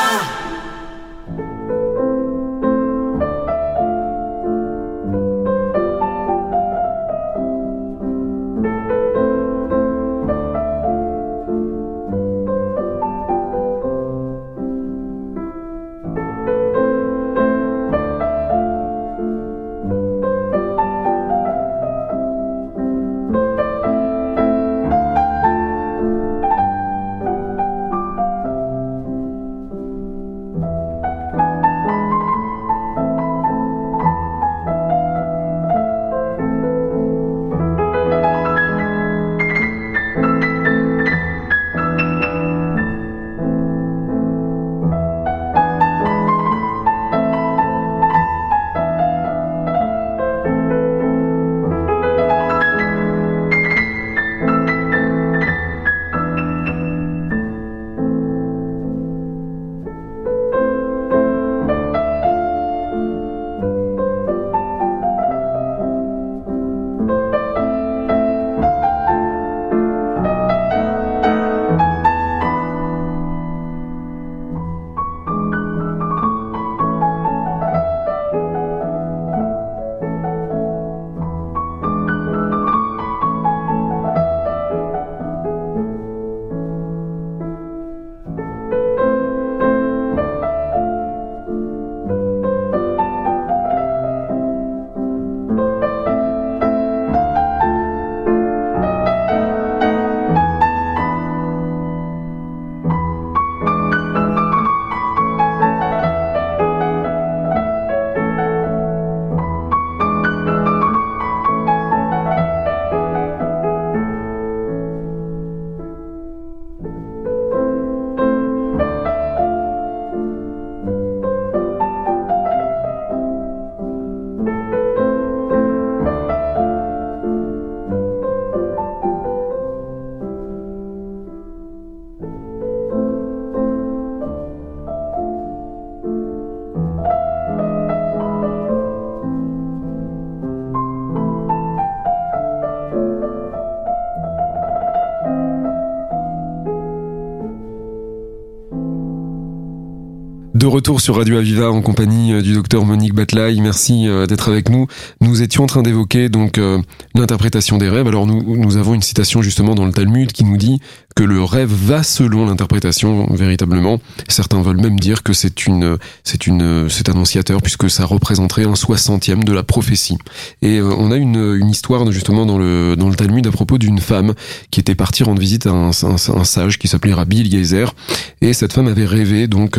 retour 150.73 151.01
sur 151.01 151.17
Radio 151.17 151.37
Aviva 151.37 151.69
en 151.69 151.83
compagnie 151.83 152.33
euh, 152.33 152.41
du 152.41 152.55
docteur 152.55 152.83
Monique 152.83 153.13
Batlaï. 153.13 153.61
Merci 153.61 154.07
euh, 154.07 154.25
d'être 154.25 154.49
avec 154.49 154.69
nous. 154.69 154.87
Nous 155.21 155.43
étions 155.43 155.65
en 155.65 155.67
train 155.67 155.83
d'évoquer 155.83 156.29
donc 156.29 156.57
euh, 156.57 156.81
l'interprétation 157.13 157.77
des 157.77 157.89
rêves. 157.89 158.07
Alors 158.07 158.25
nous, 158.25 158.57
nous 158.57 158.77
avons 158.77 158.95
une 158.95 159.03
citation 159.03 159.43
justement 159.43 159.75
dans 159.75 159.85
le 159.85 159.91
Talmud 159.93 160.31
qui 160.31 160.43
nous 160.43 160.57
dit 160.57 160.79
que 161.15 161.23
le 161.23 161.43
rêve 161.43 161.71
va 161.71 162.01
selon 162.01 162.47
l'interprétation 162.47 163.27
véritablement. 163.35 163.99
Certains 164.27 164.63
veulent 164.63 164.81
même 164.81 164.99
dire 164.99 165.21
que 165.21 165.31
c'est 165.31 165.67
une, 165.67 165.99
c'est 166.23 166.47
une, 166.47 166.89
c'est 166.89 167.07
annonciateur 167.07 167.61
puisque 167.61 167.87
ça 167.87 168.05
représenterait 168.05 168.65
un 168.65 168.73
soixantième 168.73 169.43
de 169.43 169.53
la 169.53 169.61
prophétie. 169.61 170.17
Et 170.63 170.81
on 170.81 171.11
a 171.11 171.17
une, 171.17 171.55
une 171.55 171.69
histoire 171.69 172.11
justement 172.11 172.47
dans 172.47 172.57
le, 172.57 172.95
dans 172.95 173.09
le 173.09 173.15
Talmud 173.15 173.45
à 173.45 173.51
propos 173.51 173.77
d'une 173.77 173.99
femme 173.99 174.33
qui 174.71 174.79
était 174.79 174.95
partie 174.95 175.23
rendre 175.23 175.39
visite 175.39 175.67
à 175.67 175.71
un, 175.71 175.89
un, 175.89 176.43
sage 176.43 176.79
qui 176.79 176.87
s'appelait 176.87 177.13
Rabbi 177.13 177.41
Eliezer. 177.41 177.93
Et 178.41 178.53
cette 178.53 178.73
femme 178.73 178.87
avait 178.87 179.05
rêvé 179.05 179.45
donc 179.45 179.77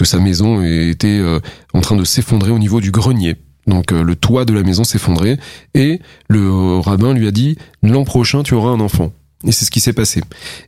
que 0.00 0.06
sa 0.06 0.18
maison 0.18 0.62
était 0.62 1.18
euh, 1.18 1.40
en 1.74 1.82
train 1.82 1.94
de 1.94 2.04
s'effondrer 2.04 2.52
au 2.52 2.58
niveau 2.58 2.80
du 2.80 2.90
grenier. 2.90 3.36
Donc 3.66 3.92
euh, 3.92 4.02
le 4.02 4.16
toit 4.16 4.46
de 4.46 4.54
la 4.54 4.62
maison 4.62 4.82
s'effondrait 4.82 5.36
et 5.74 6.00
le 6.26 6.78
rabbin 6.78 7.12
lui 7.12 7.28
a 7.28 7.30
dit 7.30 7.58
l'an 7.82 8.04
prochain 8.04 8.42
tu 8.42 8.54
auras 8.54 8.70
un 8.70 8.80
enfant. 8.80 9.12
Et 9.46 9.52
c'est 9.52 9.64
ce 9.64 9.70
qui 9.70 9.80
s'est 9.80 9.94
passé. 9.94 10.22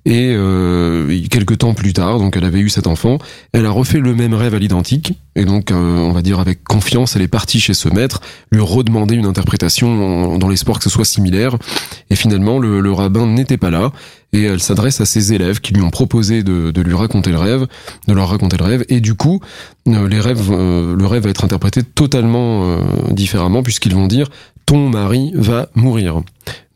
Et 0.07 0.33
euh, 0.35 1.21
quelques 1.31 1.59
temps 1.59 1.75
plus 1.75 1.93
tard, 1.93 2.19
donc 2.19 2.37
elle 2.39 2.45
avait 2.45 2.61
eu 2.61 2.71
cet 2.71 2.87
enfant, 2.87 3.19
elle 3.53 3.67
a 3.67 3.71
refait 3.71 3.99
le 3.99 4.15
même 4.15 4.33
rêve 4.33 4.55
à 4.55 4.59
l'identique, 4.59 5.13
et 5.37 5.45
donc 5.45 5.71
euh, 5.71 5.75
on 5.75 6.13
va 6.13 6.23
dire 6.23 6.41
avec 6.41 6.65
confiance, 6.65 7.15
elle 7.15 7.23
est 7.23 7.29
partie 7.29 7.61
chez 7.61 7.75
ce 7.75 7.91
maître, 7.91 8.23
lui 8.51 8.63
redemander 8.63 9.15
une 9.15 9.27
interprétation 9.27 10.39
dans 10.39 10.49
l'espoir 10.49 10.79
que 10.79 10.85
ce 10.85 10.91
soit 10.91 11.05
similaire. 11.05 11.57
Et 12.09 12.17
finalement, 12.17 12.59
le, 12.59 12.81
le 12.81 12.93
rabbin 12.93 13.27
n'était 13.27 13.59
pas 13.59 13.71
là, 13.71 13.93
et 14.33 14.45
elle 14.45 14.61
s'adresse 14.61 15.01
à 15.03 15.05
ses 15.05 15.35
élèves 15.35 15.61
qui 15.61 15.75
lui 15.75 15.83
ont 15.83 15.91
proposé 15.91 16.43
de, 16.43 16.71
de, 16.71 16.81
lui 16.81 16.95
raconter 16.95 17.31
le 17.31 17.39
rêve, 17.39 17.67
de 18.09 18.15
leur 18.15 18.31
raconter 18.31 18.57
le 18.57 18.65
rêve, 18.65 18.85
et 18.89 19.01
du 19.01 19.15
coup, 19.15 19.41
euh, 19.89 20.09
les 20.09 20.21
rêves, 20.21 20.49
euh, 20.51 20.97
le 20.97 21.07
rêve 21.07 21.25
va 21.25 21.31
être 21.31 21.45
interprété 21.45 21.83
totalement 21.83 22.65
euh, 22.65 22.79
différemment 23.11 23.63
puisqu'ils 23.63 23.95
vont 23.95 24.07
dire 24.07 24.29
ton 24.65 24.89
mari 24.89 25.33
va 25.35 25.69
mourir. 25.75 26.23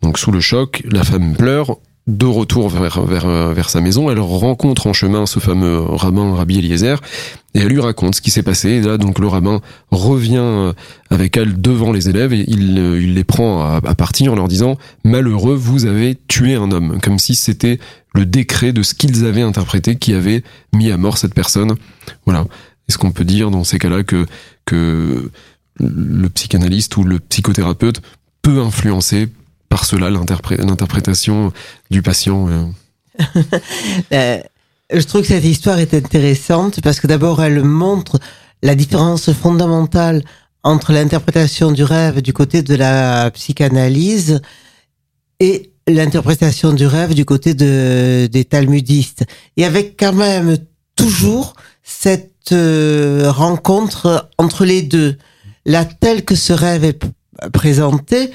Donc 0.02 0.18
sous 0.18 0.30
le 0.30 0.40
choc, 0.40 0.82
la 0.90 1.04
femme 1.04 1.34
pleure, 1.34 1.78
de 2.06 2.26
retour 2.26 2.68
vers, 2.68 3.02
vers, 3.02 3.52
vers 3.52 3.68
sa 3.68 3.80
maison, 3.80 4.10
elle 4.10 4.20
rencontre 4.20 4.86
en 4.86 4.92
chemin 4.92 5.26
ce 5.26 5.40
fameux 5.40 5.80
rabbin 5.80 6.34
Rabbi 6.34 6.58
Eliezer 6.58 7.00
et 7.54 7.60
elle 7.60 7.68
lui 7.68 7.80
raconte 7.80 8.14
ce 8.14 8.20
qui 8.20 8.30
s'est 8.30 8.44
passé. 8.44 8.68
Et 8.70 8.80
là, 8.80 8.96
donc 8.96 9.18
le 9.18 9.26
rabbin 9.26 9.60
revient 9.90 10.72
avec 11.10 11.36
elle 11.36 11.60
devant 11.60 11.90
les 11.90 12.08
élèves 12.08 12.32
et 12.32 12.44
il, 12.46 12.78
il 12.78 13.14
les 13.14 13.24
prend 13.24 13.60
à, 13.60 13.80
à 13.84 13.94
en 14.30 14.34
leur 14.36 14.46
disant 14.46 14.76
malheureux, 15.04 15.56
vous 15.56 15.86
avez 15.86 16.16
tué 16.28 16.54
un 16.54 16.70
homme, 16.70 17.00
comme 17.02 17.18
si 17.18 17.34
c'était 17.34 17.80
le 18.14 18.24
décret 18.24 18.72
de 18.72 18.82
ce 18.82 18.94
qu'ils 18.94 19.24
avaient 19.24 19.42
interprété 19.42 19.96
qui 19.96 20.14
avait 20.14 20.42
mis 20.72 20.90
à 20.90 20.96
mort 20.96 21.18
cette 21.18 21.34
personne. 21.34 21.74
Voilà. 22.24 22.46
Est-ce 22.88 22.98
qu'on 22.98 23.12
peut 23.12 23.24
dire 23.24 23.50
dans 23.50 23.64
ces 23.64 23.78
cas-là 23.78 24.04
que 24.04 24.26
que 24.64 25.30
le 25.78 26.28
psychanalyste 26.30 26.96
ou 26.96 27.04
le 27.04 27.18
psychothérapeute 27.18 28.00
peut 28.42 28.60
influencer 28.60 29.28
par 29.68 29.84
cela 29.84 30.10
l'interprétation 30.10 31.52
du 31.90 32.02
patient. 32.02 32.48
Euh. 34.12 34.38
Je 34.92 35.02
trouve 35.02 35.22
que 35.22 35.28
cette 35.28 35.44
histoire 35.44 35.78
est 35.78 35.94
intéressante 35.94 36.80
parce 36.80 37.00
que 37.00 37.06
d'abord 37.06 37.42
elle 37.42 37.64
montre 37.64 38.20
la 38.62 38.74
différence 38.74 39.32
fondamentale 39.32 40.22
entre 40.62 40.92
l'interprétation 40.92 41.72
du 41.72 41.82
rêve 41.82 42.22
du 42.22 42.32
côté 42.32 42.62
de 42.62 42.74
la 42.74 43.30
psychanalyse 43.32 44.40
et 45.40 45.72
l'interprétation 45.88 46.72
du 46.72 46.86
rêve 46.86 47.14
du 47.14 47.24
côté 47.24 47.54
de, 47.54 48.28
des 48.30 48.44
talmudistes. 48.44 49.24
Et 49.56 49.64
avec 49.64 49.98
quand 49.98 50.12
même 50.12 50.56
toujours 50.96 51.54
cette 51.82 52.52
euh, 52.52 53.30
rencontre 53.30 54.28
entre 54.38 54.64
les 54.64 54.82
deux. 54.82 55.16
Là, 55.64 55.84
tel 55.84 56.24
que 56.24 56.34
ce 56.34 56.52
rêve 56.52 56.84
est 56.84 57.00
présenté, 57.52 58.30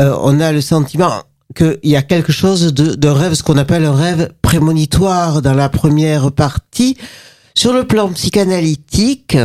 euh, 0.00 0.16
on 0.20 0.40
a 0.40 0.52
le 0.52 0.60
sentiment 0.60 1.22
qu'il 1.54 1.78
y 1.84 1.96
a 1.96 2.02
quelque 2.02 2.32
chose 2.32 2.74
de, 2.74 2.94
de 2.94 3.08
rêve, 3.08 3.34
ce 3.34 3.42
qu'on 3.42 3.56
appelle 3.56 3.84
un 3.84 3.94
rêve 3.94 4.32
prémonitoire 4.42 5.42
dans 5.42 5.54
la 5.54 5.68
première 5.68 6.32
partie. 6.32 6.96
Sur 7.54 7.72
le 7.72 7.84
plan 7.84 8.10
psychanalytique, 8.10 9.38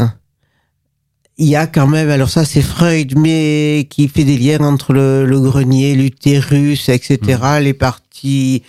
il 1.38 1.48
y 1.48 1.56
a 1.56 1.68
quand 1.68 1.88
même, 1.88 2.10
alors 2.10 2.30
ça 2.30 2.44
c'est 2.44 2.62
Freud, 2.62 3.18
mais 3.18 3.88
qui 3.90 4.08
fait 4.08 4.26
des 4.26 4.38
liens 4.38 4.60
entre 4.62 4.94
le, 4.94 5.26
le 5.26 5.40
grenier, 5.40 5.96
l'utérus, 5.96 6.90
etc., 6.90 7.20
mmh. 7.42 7.60
les 7.64 7.74
parties 7.74 8.64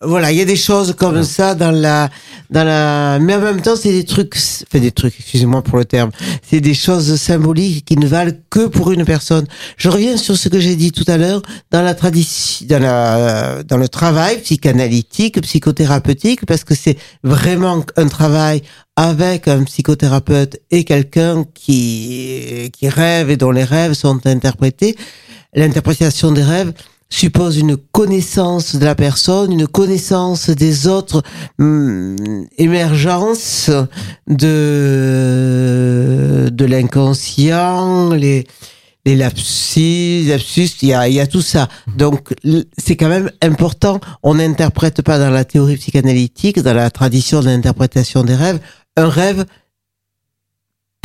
voilà, 0.00 0.30
il 0.30 0.38
y 0.38 0.40
a 0.40 0.44
des 0.44 0.56
choses 0.56 0.94
comme 0.96 1.24
ça 1.24 1.56
dans 1.56 1.72
la, 1.72 2.08
dans 2.50 2.62
la, 2.62 3.18
mais 3.20 3.34
en 3.34 3.40
même 3.40 3.60
temps, 3.60 3.74
c'est 3.74 3.90
des 3.90 4.04
trucs, 4.04 4.36
fait 4.36 4.78
des 4.78 4.92
trucs, 4.92 5.14
excusez-moi 5.18 5.62
pour 5.62 5.76
le 5.76 5.84
terme, 5.84 6.10
c'est 6.48 6.60
des 6.60 6.72
choses 6.72 7.16
symboliques 7.16 7.84
qui 7.84 7.96
ne 7.96 8.06
valent 8.06 8.32
que 8.48 8.68
pour 8.68 8.92
une 8.92 9.04
personne. 9.04 9.44
Je 9.76 9.88
reviens 9.88 10.16
sur 10.16 10.36
ce 10.36 10.48
que 10.48 10.60
j'ai 10.60 10.76
dit 10.76 10.92
tout 10.92 11.04
à 11.08 11.16
l'heure, 11.16 11.42
dans 11.72 11.82
la 11.82 11.94
tradition, 11.94 12.64
dans 12.68 12.78
la, 12.78 13.64
dans 13.64 13.76
le 13.76 13.88
travail 13.88 14.40
psychanalytique, 14.40 15.40
psychothérapeutique, 15.40 16.46
parce 16.46 16.62
que 16.62 16.76
c'est 16.76 16.96
vraiment 17.24 17.84
un 17.96 18.06
travail 18.06 18.62
avec 18.94 19.48
un 19.48 19.64
psychothérapeute 19.64 20.58
et 20.70 20.84
quelqu'un 20.84 21.44
qui, 21.54 22.70
qui 22.72 22.88
rêve 22.88 23.30
et 23.30 23.36
dont 23.36 23.50
les 23.50 23.64
rêves 23.64 23.94
sont 23.94 24.24
interprétés. 24.26 24.96
L'interprétation 25.54 26.30
des 26.30 26.44
rêves, 26.44 26.72
suppose 27.08 27.58
une 27.58 27.76
connaissance 27.76 28.76
de 28.76 28.84
la 28.84 28.94
personne, 28.94 29.52
une 29.52 29.66
connaissance 29.66 30.50
des 30.50 30.86
autres 30.88 31.22
hum, 31.58 32.16
émergences 32.58 33.70
de 34.26 35.56
de 36.52 36.64
l'inconscient, 36.64 38.10
les 38.10 38.46
les 39.06 39.14
lapsus, 39.14 40.24
lapsus, 40.26 40.70
il 40.82 40.88
y 40.88 40.92
a, 40.92 41.08
il 41.08 41.14
y 41.14 41.20
a 41.20 41.28
tout 41.28 41.40
ça. 41.40 41.68
Donc, 41.96 42.34
c'est 42.76 42.96
quand 42.96 43.08
même 43.08 43.30
important. 43.40 44.00
On 44.24 44.34
n'interprète 44.34 45.00
pas 45.02 45.20
dans 45.20 45.30
la 45.30 45.44
théorie 45.44 45.76
psychanalytique, 45.76 46.60
dans 46.60 46.74
la 46.74 46.90
tradition 46.90 47.38
de 47.40 47.46
l'interprétation 47.46 48.24
des 48.24 48.34
rêves, 48.34 48.58
un 48.96 49.08
rêve 49.08 49.44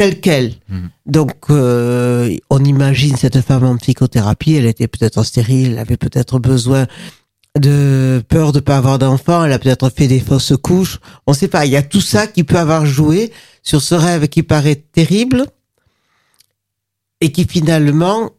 telle 0.01 0.20
quelle. 0.20 0.53
Mhm. 0.67 0.89
Donc, 1.05 1.36
euh, 1.51 2.36
on 2.50 2.63
imagine 2.63 3.15
cette 3.17 3.39
femme 3.41 3.63
en 3.63 3.77
psychothérapie, 3.77 4.55
elle 4.55 4.65
était 4.65 4.88
peut-être 4.88 5.24
stérile, 5.24 5.74
elle 5.74 5.77
avait 5.77 5.96
peut-être 5.96 6.39
besoin 6.39 6.88
de 7.60 8.24
peur 8.27 8.51
de 8.51 8.60
pas 8.60 8.77
avoir 8.77 8.98
d'enfant, 8.98 9.46
elle 9.46 9.51
a 9.51 9.60
peut-être 9.60 9.91
fait 9.96 10.08
des 10.08 10.20
fausses 10.20 10.53
couches, 10.60 11.00
on 11.27 11.34
sait 11.34 11.50
pas, 11.50 11.67
il 11.67 11.72
y 11.72 11.75
a 11.75 11.84
tout 11.84 12.01
ça 12.01 12.25
qui 12.25 12.43
peut 12.43 12.58
avoir 12.58 12.88
joué 12.88 13.31
sur 13.62 13.79
ce 13.79 13.93
rêve 13.93 14.27
qui 14.27 14.41
paraît 14.41 14.84
terrible 14.91 15.46
et 17.20 17.31
qui 17.31 17.46
finalement 17.46 18.31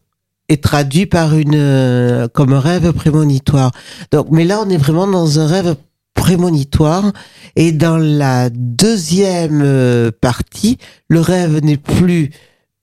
est 0.48 0.64
traduit 0.64 1.06
par 1.06 1.36
une 1.36 1.54
euh, 1.54 2.26
comme 2.26 2.54
un 2.54 2.60
rêve 2.60 2.90
prémonitoire. 2.92 3.70
Donc 4.10 4.26
mais 4.32 4.44
là 4.44 4.60
on 4.66 4.68
est 4.68 4.78
vraiment 4.78 5.06
dans 5.06 5.38
un 5.38 5.46
rêve 5.46 5.76
prémonitoire. 6.22 7.12
Et 7.56 7.72
dans 7.72 7.96
la 7.96 8.48
deuxième 8.48 9.60
euh, 9.60 10.12
partie, 10.12 10.78
le 11.08 11.18
rêve 11.18 11.64
n'est 11.64 11.76
plus 11.76 12.30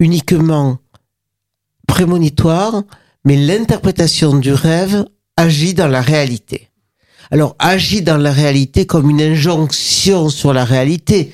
uniquement 0.02 0.80
prémonitoire, 1.88 2.84
mais 3.24 3.38
l'interprétation 3.38 4.38
du 4.38 4.52
rêve 4.52 5.06
agit 5.38 5.74
dans 5.74 5.88
la 5.88 6.02
réalité. 6.02 6.68
Alors, 7.32 7.56
agit 7.60 8.02
dans 8.02 8.18
la 8.18 8.34
réalité 8.34 8.86
comme 8.86 9.10
une 9.10 9.22
injonction 9.22 10.28
sur 10.28 10.52
la 10.52 10.66
réalité. 10.66 11.32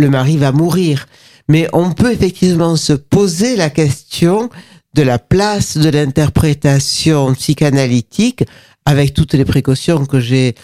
Le 0.00 0.10
mari 0.10 0.38
va 0.38 0.50
mourir. 0.50 1.06
Mais 1.48 1.68
on 1.72 1.92
peut 1.92 2.12
effectivement 2.12 2.74
se 2.74 2.92
poser 2.92 3.54
la 3.54 3.70
question 3.70 4.50
de 4.94 5.02
la 5.02 5.20
place 5.20 5.76
de 5.76 5.90
l'interprétation 5.90 7.34
psychanalytique 7.34 8.42
avec 8.84 9.14
toutes 9.14 9.34
les 9.34 9.44
précautions 9.44 10.06
que 10.06 10.18
j'ai 10.18 10.56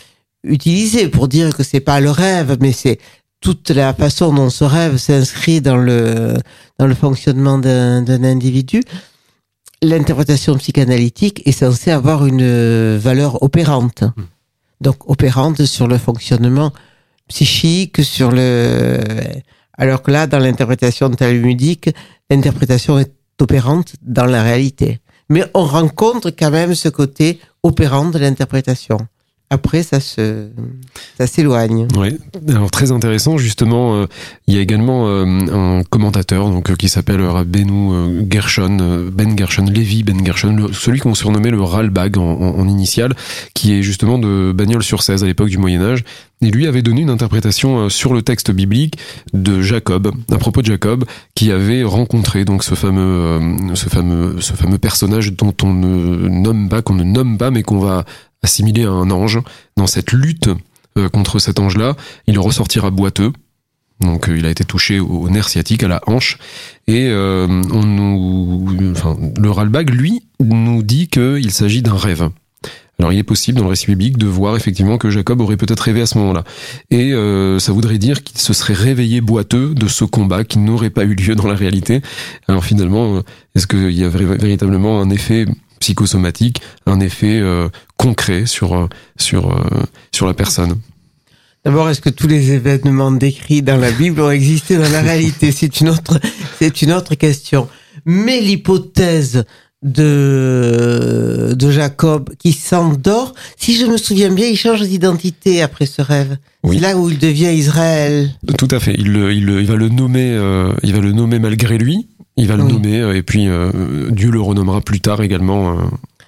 utilisé 0.45 1.09
pour 1.09 1.29
dire 1.29 1.55
que 1.57 1.63
c'est 1.63 1.81
pas 1.81 2.01
le 2.01 2.11
rêve, 2.11 2.57
mais 2.61 2.73
c'est 2.73 2.99
toute 3.41 3.71
la 3.71 3.93
façon 3.93 4.33
dont 4.33 4.51
ce 4.51 4.65
rêve 4.65 4.97
s'inscrit 4.97 5.61
dans 5.61 5.77
le 5.77 6.35
dans 6.79 6.87
le 6.87 6.95
fonctionnement 6.95 7.59
d'un 7.59 8.25
individu. 8.25 8.83
L'interprétation 9.83 10.57
psychanalytique 10.57 11.43
est 11.47 11.53
censée 11.53 11.91
avoir 11.91 12.25
une 12.27 12.97
valeur 12.97 13.43
opérante, 13.43 14.03
hmm. 14.03 14.23
donc 14.81 15.11
opérante 15.11 15.65
sur 15.65 15.89
le 15.89 15.99
fonctionnement 15.99 16.73
psychique, 17.29 18.05
sur 18.05 18.31
le 18.31 19.01
alors 19.79 20.03
que 20.03 20.11
là, 20.11 20.27
dans 20.27 20.39
l'interprétation 20.39 21.11
talmudique, 21.11 21.91
l'interprétation 22.31 22.99
est 22.99 23.13
opérante 23.41 23.95
dans 24.03 24.27
la 24.27 24.43
réalité. 24.43 25.01
Mais 25.29 25.45
on 25.55 25.65
rencontre 25.65 26.31
quand 26.31 26.51
même 26.51 26.75
ce 26.75 26.89
côté 26.89 27.41
opérant 27.63 28.11
de 28.11 28.19
l'interprétation 28.19 28.99
après, 29.53 29.83
ça 29.83 30.01
se, 30.01 30.49
ça 31.19 31.27
s'éloigne. 31.27 31.87
Oui. 31.95 32.17
Alors 32.49 32.71
très 32.71 32.91
intéressant, 32.91 33.37
justement, 33.37 33.97
euh, 33.97 34.07
il 34.47 34.55
y 34.55 34.57
a 34.57 34.63
également 34.63 35.09
euh, 35.09 35.25
un 35.27 35.83
commentateur 35.83 36.49
donc 36.49 36.71
euh, 36.71 36.75
qui 36.75 36.89
s'appelle 36.89 37.21
Benu 37.47 38.27
Gershon, 38.31 39.11
Ben 39.13 39.37
Gershon, 39.37 39.67
Levi 39.67 40.05
Ben 40.05 40.25
Gershon, 40.25 40.69
celui 40.73 41.01
qu'on 41.01 41.15
surnommait 41.15 41.51
le 41.51 41.61
Ralbag 41.61 42.17
en, 42.17 42.67
initial, 42.67 43.15
qui 43.53 43.75
est 43.75 43.83
justement 43.83 44.19
de 44.19 44.53
Bagnols 44.53 44.83
sur 44.83 45.03
16 45.03 45.23
à 45.23 45.27
l'époque 45.27 45.51
du 45.51 45.59
Moyen 45.59 45.83
Âge. 45.83 46.03
Et 46.41 46.51
lui 46.51 46.67
avait 46.67 46.83
donné 46.83 47.03
une 47.03 47.11
interprétation 47.11 47.89
sur 47.89 48.15
le 48.15 48.23
texte 48.23 48.51
biblique 48.51 48.97
de 49.33 49.61
Jacob, 49.61 50.13
à 50.33 50.39
propos 50.39 50.63
de 50.63 50.67
Jacob, 50.67 51.05
qui 51.37 51.53
avait 51.53 51.85
rencontré 51.85 52.45
donc 52.45 52.65
ce 52.65 52.75
fameux, 52.75 53.39
ce 53.75 53.89
fameux, 53.89 54.41
ce 54.41 54.55
fameux 54.55 54.79
personnage 54.79 55.35
dont 55.35 55.55
on 55.63 55.73
ne 55.73 56.29
nomme 56.29 56.69
pas, 56.69 56.83
qu'on 56.83 56.95
ne 56.95 57.05
nomme 57.05 57.39
pas, 57.39 57.53
mais 57.53 57.63
qu'on 57.63 57.79
va 57.79 58.05
assimilé 58.43 58.85
à 58.85 58.91
un 58.91 59.11
ange. 59.11 59.41
Dans 59.77 59.87
cette 59.87 60.13
lutte 60.13 60.51
euh, 60.99 61.09
contre 61.09 61.39
cet 61.39 61.59
ange-là, 61.59 61.97
il 62.27 62.39
ressortira 62.39 62.91
boiteux. 62.91 63.33
Donc 64.01 64.29
euh, 64.29 64.37
il 64.37 64.45
a 64.45 64.51
été 64.51 64.65
touché 64.65 65.01
au 65.01 65.31
nerf 65.31 65.49
sciatique, 65.49 65.83
à 65.83 65.89
la 65.89 66.01
hanche. 66.07 66.39
Et 66.87 67.09
euh, 67.09 67.47
on 67.47 67.83
nous, 67.85 68.91
enfin, 68.91 69.17
le 69.41 69.51
Ralbag, 69.51 69.91
lui, 69.91 70.23
nous 70.41 70.83
dit 70.83 71.09
qu'il 71.09 71.51
s'agit 71.51 71.83
d'un 71.83 71.97
rêve. 71.97 72.29
Alors 72.99 73.13
il 73.13 73.19
est 73.19 73.25
possible 73.25 73.59
dans 73.59 73.65
le 73.65 73.71
récit 73.71 73.87
biblique 73.87 74.19
de 74.19 74.27
voir 74.27 74.55
effectivement 74.55 74.97
que 74.99 75.11
Jacob 75.11 75.41
aurait 75.41 75.57
peut-être 75.57 75.81
rêvé 75.81 76.03
à 76.03 76.07
ce 76.07 76.19
moment-là. 76.19 76.45
Et 76.91 77.13
ça 77.59 77.73
voudrait 77.73 77.99
dire 77.99 78.23
qu'il 78.23 78.39
se 78.39 78.53
serait 78.53 78.75
réveillé 78.75 79.21
boiteux 79.21 79.75
de 79.75 79.89
ce 79.89 80.05
combat 80.05 80.45
qui 80.45 80.61
n'aurait 80.61 80.91
pas 80.91 81.03
eu 81.03 81.15
lieu 81.15 81.35
dans 81.35 81.49
la 81.49 81.57
réalité. 81.57 82.01
Alors 82.47 82.65
finalement, 82.65 83.21
est-ce 83.57 83.67
qu'il 83.67 83.91
y 83.91 84.05
a 84.05 84.09
véritablement 84.09 85.01
un 85.01 85.11
effet 85.11 85.47
psychosomatique, 85.83 86.63
un 86.87 87.01
effet 87.01 87.41
euh, 87.41 87.69
concret 87.97 88.47
sur, 88.47 88.75
euh, 88.75 88.89
sur, 89.17 89.51
euh, 89.51 89.83
sur 90.13 90.27
la 90.27 90.35
personne. 90.35 90.79
D'abord, 91.65 91.91
est-ce 91.91 92.01
que 92.01 92.09
tous 92.09 92.29
les 92.29 92.53
événements 92.53 93.11
décrits 93.11 93.63
dans 93.63 93.77
la 93.77 93.91
Bible 93.91 94.21
ont 94.21 94.31
existé 94.31 94.77
dans 94.77 94.89
la 94.89 95.03
réalité? 95.11 95.51
C'est 95.51 95.81
une 95.81 95.89
autre, 95.89 96.21
c'est 96.61 96.83
une 96.83 96.93
autre 96.93 97.17
question. 97.17 97.69
Mais 98.05 98.41
l'hypothèse 98.41 99.45
de, 99.83 101.55
de 101.59 101.71
Jacob 101.73 102.31
qui 102.39 102.53
s'endort, 102.53 103.35
si 103.57 103.77
je 103.77 103.87
me 103.87 103.97
souviens 103.97 104.31
bien, 104.31 104.47
il 104.47 104.57
change 104.57 104.83
d'identité 104.83 105.63
après 105.63 105.87
ce 105.87 106.01
rêve. 106.01 106.37
C'est 106.65 106.79
là 106.79 106.97
où 106.97 107.11
il 107.11 107.19
devient 107.19 107.53
Israël. 107.53 108.31
Tout 108.57 108.69
à 108.71 108.79
fait. 108.79 108.95
Il, 108.97 109.17
il, 109.33 109.49
il 109.49 109.67
va 109.67 109.75
le 109.75 109.89
nommer, 109.89 110.31
il 110.85 110.93
va 110.95 111.01
le 111.01 111.11
nommer 111.11 111.41
malgré 111.41 111.77
lui. 111.77 112.07
Il 112.37 112.47
va 112.47 112.57
le 112.57 112.65
nommer 112.65 113.01
euh, 113.01 113.17
et 113.17 113.23
puis 113.23 113.49
euh, 113.49 114.11
Dieu 114.11 114.31
le 114.31 114.41
renommera 114.41 114.81
plus 114.81 115.01
tard 115.01 115.23
également. 115.23 115.79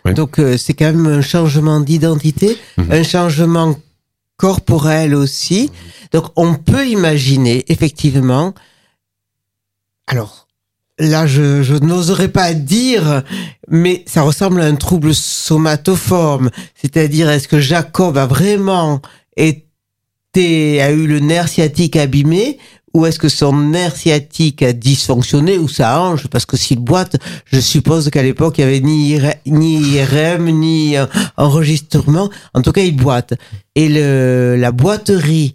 Euh, 0.07 0.13
Donc 0.13 0.41
c'est 0.59 0.75
quand 0.75 0.93
même 0.93 1.07
un 1.07 1.23
changement 1.23 1.81
d'identité, 1.81 2.57
mhm. 2.77 2.93
un 2.93 3.03
changement 3.03 3.77
corporel 4.37 5.15
aussi. 5.15 5.71
Donc 6.13 6.27
on 6.37 6.55
peut 6.55 6.87
imaginer 6.87 7.65
effectivement. 7.69 8.55
Alors 10.07 10.47
là, 10.99 11.27
je, 11.27 11.63
je 11.63 11.75
n'oserais 11.75 12.29
pas 12.29 12.53
dire, 12.53 13.23
mais 13.69 14.05
ça 14.07 14.23
ressemble 14.23 14.61
à 14.61 14.67
un 14.67 14.77
trouble 14.77 15.15
somatoforme. 15.15 16.51
C'est-à-dire, 16.75 17.31
est-ce 17.31 17.49
que 17.49 17.59
Jacob 17.59 18.19
a 18.19 18.27
vraiment 18.27 19.01
été 19.37 19.65
a 20.37 20.91
eu 20.91 21.07
le 21.07 21.21
nerf 21.21 21.49
sciatique 21.49 21.97
abîmé 21.97 22.59
ou 22.95 23.07
est-ce 23.07 23.19
que 23.19 23.29
son 23.29 23.53
nerf 23.53 23.97
sciatique 23.97 24.63
a 24.63 24.73
dysfonctionné 24.73 25.59
ou 25.59 25.69
sa 25.69 26.01
hanche 26.01 26.29
Parce 26.29 26.47
que 26.47 26.57
s'il 26.57 26.79
boite, 26.79 27.17
je 27.45 27.59
suppose 27.59 28.09
qu'à 28.09 28.23
l'époque, 28.23 28.59
il 28.59 28.65
n'y 28.65 28.71
avait 28.71 28.81
ni, 28.81 29.21
ni 29.47 29.97
IRM, 29.97 30.49
ni 30.49 30.97
euh, 30.97 31.07
enregistrement. 31.37 32.31
En 32.55 32.63
tout 32.63 32.71
cas, 32.71 32.83
il 32.83 32.97
boite. 32.97 33.35
Et 33.75 33.89
le, 33.89 34.57
la 34.57 34.71
boiterie 34.71 35.55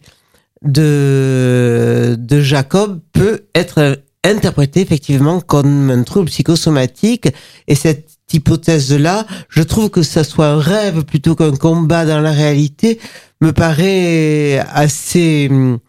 de, 0.63 2.17
de 2.19 2.41
Jacob 2.41 2.99
peut 3.13 3.45
être 3.55 4.01
interprétée 4.25 4.81
effectivement 4.81 5.39
comme 5.39 5.89
un 5.89 6.03
trouble 6.03 6.27
psychosomatique. 6.27 7.29
Et 7.69 7.75
cette 7.75 8.09
hypothèse-là, 8.33 9.25
je 9.47 9.63
trouve 9.63 9.89
que 9.89 10.03
ça 10.03 10.25
soit 10.25 10.47
un 10.47 10.59
rêve 10.59 11.03
plutôt 11.03 11.35
qu'un 11.35 11.55
combat 11.55 12.05
dans 12.05 12.19
la 12.19 12.31
réalité, 12.31 12.99
me 13.41 13.53
paraît 13.53 14.59
assez 14.73 15.47
hum, 15.49 15.79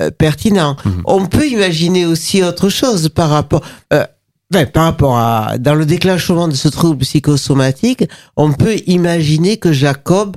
euh, 0.00 0.10
pertinent. 0.10 0.76
Mhm. 0.84 1.02
On 1.04 1.26
peut 1.26 1.48
imaginer 1.48 2.06
aussi 2.06 2.42
autre 2.42 2.68
chose 2.68 3.08
par 3.08 3.30
rapport, 3.30 3.62
euh, 3.92 4.04
ben, 4.50 4.66
par 4.66 4.84
rapport 4.84 5.16
à 5.16 5.58
dans 5.58 5.74
le 5.74 5.86
déclenchement 5.86 6.48
de 6.48 6.54
ce 6.54 6.68
trouble 6.68 6.98
psychosomatique, 6.98 8.04
on 8.36 8.52
peut 8.52 8.76
imaginer 8.86 9.56
que 9.56 9.72
Jacob 9.72 10.36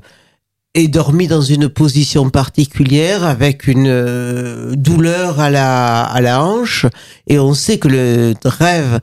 est 0.76 0.88
dormi 0.88 1.28
dans 1.28 1.42
une 1.42 1.68
position 1.68 2.30
particulière 2.30 3.24
avec 3.24 3.68
une 3.68 3.88
euh, 3.88 4.76
douleur 4.76 5.40
à 5.40 5.50
la 5.50 6.04
à 6.04 6.22
la 6.22 6.44
hanche 6.44 6.86
et 7.28 7.40
on 7.40 7.54
sait 7.54 7.80
que 7.80 7.88
le 7.88 8.34
rêve 8.46 9.00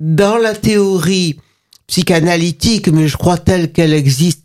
dans 0.00 0.36
la 0.36 0.54
théorie 0.54 1.40
psychanalytique 1.86 2.88
mais 2.88 3.08
je 3.08 3.16
crois 3.16 3.38
telle 3.38 3.72
qu'elle 3.72 3.94
existe 3.94 4.44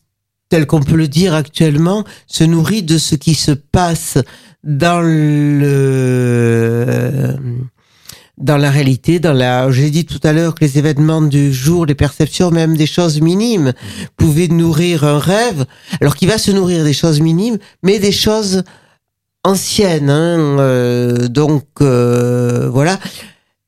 tel 0.54 0.68
qu'on 0.68 0.82
peut 0.82 0.96
le 0.96 1.08
dire 1.08 1.34
actuellement, 1.34 2.04
se 2.28 2.44
nourrit 2.44 2.84
de 2.84 3.00
ce 3.00 3.16
qui 3.16 3.34
se 3.34 3.50
passe 3.50 4.20
dans 4.64 5.02
le 5.02 6.54
dans 8.38 8.58
la 8.58 8.72
réalité, 8.72 9.20
dans 9.20 9.32
la, 9.32 9.72
j'ai 9.72 9.90
dit 9.90 10.06
tout 10.06 10.20
à 10.24 10.34
l'heure 10.34 10.56
que 10.56 10.66
les 10.66 10.78
événements 10.78 11.22
du 11.22 11.54
jour, 11.54 11.86
les 11.86 11.96
perceptions, 11.96 12.52
même 12.52 12.76
des 12.76 12.88
choses 12.88 13.22
minimes, 13.22 13.74
pouvaient 14.18 14.48
nourrir 14.48 15.04
un 15.04 15.20
rêve, 15.20 15.66
alors 16.02 16.16
qu'il 16.16 16.28
va 16.28 16.38
se 16.38 16.52
nourrir 16.52 16.84
des 16.84 16.94
choses 16.94 17.22
minimes, 17.22 17.58
mais 17.84 18.00
des 18.00 18.12
choses 18.12 18.64
anciennes, 19.44 20.10
hein, 20.10 20.60
euh, 20.60 21.28
donc 21.28 21.66
euh, 21.82 22.70
voilà, 22.70 23.00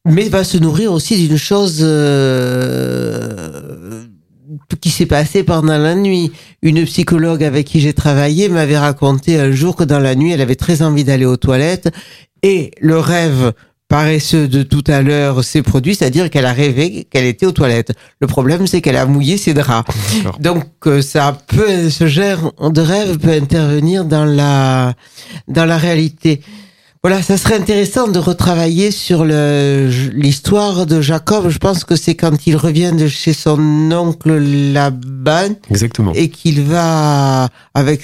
mais 0.06 0.30
va 0.30 0.44
se 0.44 0.58
nourrir 0.58 0.92
aussi 0.92 1.16
d'une 1.16 1.38
chose 1.38 1.80
euh, 1.82 3.85
qui 4.82 4.89
s'est 4.89 5.06
passé 5.06 5.43
pendant 5.43 5.78
la 5.78 5.95
nuit. 5.95 6.32
Une 6.62 6.84
psychologue 6.86 7.43
avec 7.43 7.67
qui 7.67 7.80
j'ai 7.80 7.93
travaillé 7.93 8.49
m'avait 8.49 8.78
raconté 8.78 9.39
un 9.39 9.51
jour 9.51 9.75
que 9.75 9.84
dans 9.84 9.99
la 9.99 10.15
nuit, 10.15 10.32
elle 10.32 10.41
avait 10.41 10.56
très 10.56 10.82
envie 10.82 11.04
d'aller 11.04 11.25
aux 11.25 11.38
toilettes 11.38 11.89
et 12.43 12.71
le 12.80 12.99
rêve 12.99 13.54
paresseux 13.88 14.47
de 14.47 14.63
tout 14.63 14.84
à 14.88 15.01
l'heure 15.01 15.43
s'est 15.43 15.62
produit, 15.62 15.95
c'est-à-dire 15.95 16.30
qu'elle 16.30 16.45
a 16.45 16.54
rêvé 16.54 17.08
qu'elle 17.10 17.25
était 17.25 17.45
aux 17.45 17.51
toilettes. 17.51 17.93
Le 18.19 18.28
problème, 18.28 18.65
c'est 18.67 18.82
qu'elle 18.82 18.97
a 18.97 19.06
mouillé 19.06 19.38
ses 19.38 19.54
draps. 19.54 19.89
Donc, 20.39 20.65
euh, 20.88 21.01
ça 21.01 21.38
peut, 21.47 21.89
ce 21.89 22.08
genre 22.08 22.54
de 22.71 22.82
rêve 22.82 23.19
peut 23.19 23.32
intervenir 23.32 24.06
dans 24.06 24.25
la, 24.25 24.93
dans 25.47 25.65
la 25.65 25.78
réalité. 25.78 26.41
Voilà, 27.08 27.22
ça 27.22 27.38
serait 27.38 27.54
intéressant 27.54 28.08
de 28.08 28.18
retravailler 28.18 28.89
sur 28.89 29.26
l'histoire 29.26 30.88
de 30.88 31.02
Jacob. 31.02 31.50
Je 31.50 31.60
pense 31.60 31.84
que 31.84 31.96
c'est 31.96 32.15
quand 32.15 32.48
il 32.48 32.58
revient 32.58 32.94
de 32.98 33.08
chez 33.08 33.32
son 33.32 33.60
oncle 33.91 34.36
Laban. 34.39 35.50
Exactement. 35.70 36.13
Et 36.15 36.30
qu'il 36.30 36.63
va 36.63 37.50
avec 37.76 38.02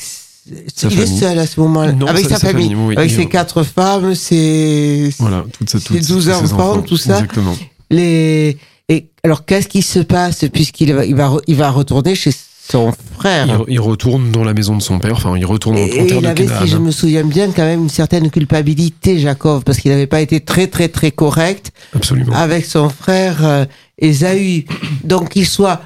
il 0.84 1.00
est 1.00 1.08
seul 1.08 1.40
à 1.40 1.48
ce 1.48 1.60
moment-là. 1.62 1.94
Avec 2.08 2.28
sa, 2.28 2.38
famille. 2.38 2.76
avec 2.96 3.10
ses 3.10 3.26
quatre 3.26 3.64
femmes, 3.64 4.14
ses, 4.14 5.12
voilà, 5.18 5.46
ses 5.66 6.02
douze 6.02 6.30
enfants, 6.30 6.84
tout 6.84 6.96
ça. 6.96 7.16
Exactement. 7.16 7.58
Les, 7.90 8.60
et 8.88 9.10
alors, 9.24 9.46
qu'est-ce 9.46 9.68
qui 9.68 9.82
se 9.82 10.00
passe 10.00 10.46
puisqu'il 10.54 10.94
va, 10.94 11.06
il 11.06 11.16
va, 11.16 11.38
il 11.48 11.56
va 11.56 11.72
retourner 11.72 12.14
chez 12.14 12.32
son 12.72 12.92
frère. 13.18 13.64
Il, 13.68 13.80
retourne 13.80 14.32
dans 14.32 14.44
la 14.44 14.54
maison 14.54 14.76
de 14.78 14.82
son 14.82 15.00
père, 15.00 15.14
enfin 15.14 15.38
il 15.38 15.46
retourne 15.46 15.76
en, 15.76 15.80
et, 15.80 16.08
il 16.08 16.26
avait, 16.26 16.48
si 16.48 16.68
je 16.68 16.78
me 16.78 16.92
souviens 16.92 17.24
bien, 17.24 17.52
quand 17.52 17.64
même 17.64 17.82
une 17.82 17.90
certaine 17.90 18.30
culpabilité, 18.32 19.20
Jacob, 19.20 19.64
parce 19.64 19.80
qu'il 19.80 19.92
n'avait 19.92 20.08
pas 20.08 20.22
été 20.22 20.40
très 20.40 20.68
très 20.68 20.88
très 20.88 21.12
correct 21.12 21.72
Absolument. 21.96 22.34
avec 22.34 22.66
son 22.66 22.90
frère 22.90 23.46
euh, 23.46 23.66
Esaü. 23.98 24.66
Donc 25.04 25.30
qu'il 25.30 25.46
soit 25.46 25.82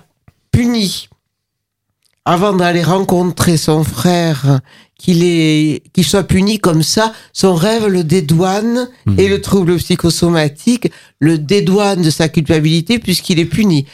puni 0.52 1.10
avant 2.24 2.54
d'aller 2.54 2.84
rencontrer 2.84 3.58
son 3.58 3.84
frère, 3.84 4.60
qu'il 4.98 5.24
est, 5.24 5.84
qu'il 5.93 6.04
soit 6.04 6.24
puni 6.24 6.60
comme 6.60 6.82
ça, 6.82 7.13
son 7.34 7.54
rêve 7.54 7.88
le 7.88 8.04
dédouane 8.04 8.89
mhm. 9.06 9.19
et 9.19 9.28
le 9.28 9.41
trouble 9.41 9.78
psychosomatique 9.78 10.91
le 11.19 11.38
dédouane 11.38 12.02
de 12.02 12.10
sa 12.10 12.30
culpabilité 12.30 13.00
puisqu'il 13.00 13.39
est 13.39 13.45
puni. 13.45 13.86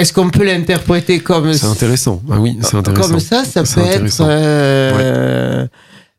Est-ce 0.00 0.14
qu'on 0.14 0.30
peut 0.30 0.44
l'interpréter 0.44 1.20
comme 1.20 1.52
C'est 1.52 1.66
intéressant. 1.66 2.22
Ah 2.30 2.40
oui, 2.40 2.56
c'est 2.62 2.74
intéressant. 2.74 3.10
Comme 3.10 3.20
ça, 3.20 3.44
ça 3.44 3.62
peut 3.64 3.86
être 3.86 4.20
euh, 4.22 5.66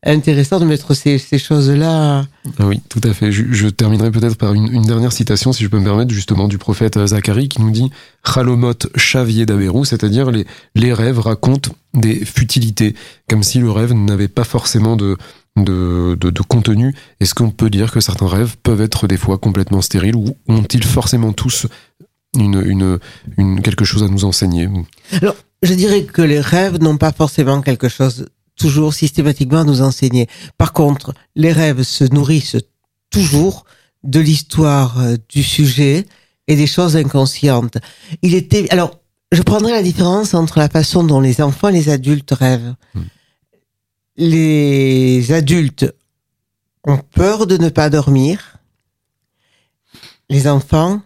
intéressant 0.04 0.60
de 0.60 0.64
mettre 0.66 0.94
ces, 0.94 1.18
ces 1.18 1.38
choses-là. 1.38 2.24
Ah 2.60 2.66
oui, 2.66 2.80
tout 2.88 3.00
à 3.02 3.12
fait. 3.12 3.32
Je, 3.32 3.42
je 3.50 3.66
terminerai 3.66 4.12
peut-être 4.12 4.36
par 4.36 4.54
une, 4.54 4.72
une, 4.72 4.82
dernière 4.82 5.12
citation, 5.12 5.52
si 5.52 5.64
je 5.64 5.68
peux 5.68 5.80
me 5.80 5.84
permettre, 5.84 6.12
justement 6.12 6.46
du 6.46 6.58
prophète 6.58 7.04
Zacharie, 7.04 7.48
qui 7.48 7.60
nous 7.60 7.72
dit 7.72 7.90
Chalomot 8.24 8.74
chavier 8.94 9.46
d'Averou, 9.46 9.84
c'est-à-dire 9.84 10.30
les, 10.30 10.46
les 10.76 10.92
rêves 10.92 11.18
racontent 11.18 11.72
des 11.92 12.24
futilités, 12.24 12.94
comme 13.28 13.42
si 13.42 13.58
le 13.58 13.70
rêve 13.72 13.92
n'avait 13.94 14.28
pas 14.28 14.44
forcément 14.44 14.94
de, 14.94 15.16
de, 15.56 16.16
de, 16.18 16.30
de 16.30 16.42
contenu. 16.42 16.94
Est-ce 17.20 17.34
qu'on 17.34 17.50
peut 17.50 17.70
dire 17.70 17.90
que 17.90 18.00
certains 18.00 18.28
rêves 18.28 18.56
peuvent 18.62 18.80
être 18.80 19.06
des 19.06 19.16
fois 19.16 19.38
complètement 19.38 19.82
stériles 19.82 20.16
ou 20.16 20.36
ont-ils 20.48 20.84
forcément 20.84 21.32
tous 21.32 21.66
une, 22.36 22.62
une, 22.64 22.98
une, 23.36 23.60
quelque 23.60 23.84
chose 23.84 24.02
à 24.02 24.08
nous 24.08 24.24
enseigner 24.24 24.68
Alors, 25.20 25.36
je 25.62 25.74
dirais 25.74 26.04
que 26.04 26.22
les 26.22 26.40
rêves 26.40 26.78
n'ont 26.80 26.96
pas 26.96 27.12
forcément 27.12 27.60
quelque 27.60 27.88
chose 27.88 28.26
toujours 28.56 28.94
systématiquement 28.94 29.60
à 29.60 29.64
nous 29.64 29.82
enseigner. 29.82 30.28
Par 30.58 30.72
contre, 30.72 31.14
les 31.34 31.52
rêves 31.52 31.82
se 31.82 32.04
nourrissent 32.04 32.56
toujours 33.10 33.64
de 34.02 34.20
l'histoire 34.20 34.98
euh, 35.00 35.16
du 35.28 35.42
sujet 35.42 36.06
et 36.48 36.56
des 36.56 36.66
choses 36.66 36.96
inconscientes. 36.96 37.78
Il 38.22 38.34
était, 38.34 38.68
alors, 38.70 39.00
je 39.30 39.42
prendrai 39.42 39.72
la 39.72 39.82
différence 39.82 40.34
entre 40.34 40.58
la 40.58 40.68
façon 40.68 41.04
dont 41.04 41.20
les 41.20 41.40
enfants 41.40 41.68
et 41.68 41.72
les 41.72 41.88
adultes 41.88 42.32
rêvent. 42.32 42.74
Hmm. 42.94 43.02
Les 44.16 45.32
adultes 45.32 45.94
ont 46.84 46.98
peur 46.98 47.46
de 47.46 47.56
ne 47.56 47.68
pas 47.68 47.88
dormir. 47.88 48.58
Les 50.28 50.48
enfants 50.48 51.00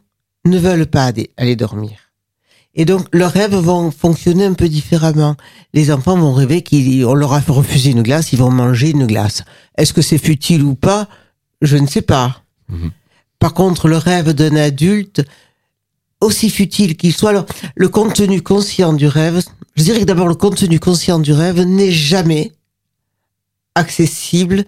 ne 0.46 0.58
veulent 0.58 0.86
pas 0.86 1.12
aller 1.36 1.56
dormir. 1.56 2.06
Et 2.76 2.84
donc, 2.84 3.06
leurs 3.12 3.32
rêves 3.32 3.54
vont 3.54 3.90
fonctionner 3.90 4.44
un 4.44 4.52
peu 4.52 4.68
différemment. 4.68 5.34
Les 5.72 5.90
enfants 5.90 6.16
vont 6.18 6.34
rêver 6.34 6.62
qu'on 6.62 7.14
leur 7.14 7.32
a 7.32 7.40
refusé 7.40 7.90
une 7.90 8.02
glace, 8.02 8.32
ils 8.32 8.38
vont 8.38 8.50
manger 8.50 8.90
une 8.90 9.06
glace. 9.06 9.44
Est-ce 9.78 9.94
que 9.94 10.02
c'est 10.02 10.18
futile 10.18 10.62
ou 10.62 10.74
pas? 10.74 11.08
Je 11.62 11.78
ne 11.78 11.86
sais 11.86 12.02
pas. 12.02 12.42
Mhm. 12.68 12.90
Par 13.38 13.54
contre, 13.54 13.88
le 13.88 13.96
rêve 13.96 14.32
d'un 14.32 14.56
adulte, 14.56 15.24
aussi 16.20 16.50
futile 16.50 16.96
qu'il 16.96 17.14
soit, 17.14 17.30
alors, 17.30 17.46
le 17.74 17.88
contenu 17.88 18.42
conscient 18.42 18.92
du 18.92 19.06
rêve, 19.06 19.42
je 19.74 19.82
dirais 19.82 20.00
que 20.00 20.04
d'abord, 20.04 20.28
le 20.28 20.34
contenu 20.34 20.78
conscient 20.78 21.18
du 21.18 21.32
rêve 21.32 21.60
n'est 21.62 21.92
jamais 21.92 22.52
accessible 23.74 24.64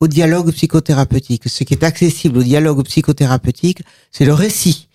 au 0.00 0.06
dialogue 0.06 0.52
psychothérapeutique. 0.52 1.48
Ce 1.48 1.64
qui 1.64 1.74
est 1.74 1.82
accessible 1.82 2.38
au 2.38 2.42
dialogue 2.42 2.84
psychothérapeutique, 2.84 3.82
c'est 4.12 4.24
le 4.24 4.34
récit 4.34 4.87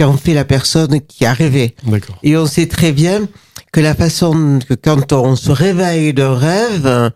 qu'en 0.00 0.16
fait 0.16 0.32
la 0.32 0.46
personne 0.46 1.02
qui 1.02 1.26
a 1.26 1.34
rêvé. 1.34 1.76
Et 2.22 2.34
on 2.38 2.46
sait 2.46 2.66
très 2.66 2.92
bien 2.92 3.28
que 3.70 3.80
la 3.80 3.94
façon 3.94 4.58
que 4.66 4.72
quand 4.72 5.12
on 5.12 5.36
se 5.36 5.50
réveille 5.50 6.14
d'un 6.14 6.34
rêve, 6.34 7.12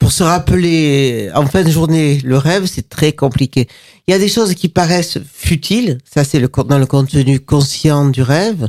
pour 0.00 0.10
se 0.10 0.24
rappeler 0.24 1.30
en 1.32 1.46
fin 1.46 1.62
de 1.62 1.70
journée 1.70 2.20
le 2.24 2.36
rêve, 2.36 2.66
c'est 2.66 2.88
très 2.88 3.12
compliqué. 3.12 3.68
Il 4.06 4.10
y 4.10 4.14
a 4.14 4.18
des 4.18 4.28
choses 4.28 4.54
qui 4.54 4.68
paraissent 4.68 5.18
futiles, 5.32 5.98
ça 6.04 6.24
c'est 6.24 6.40
le, 6.40 6.48
dans 6.48 6.78
le 6.78 6.86
contenu 6.86 7.38
conscient 7.38 8.08
du 8.08 8.22
rêve. 8.22 8.66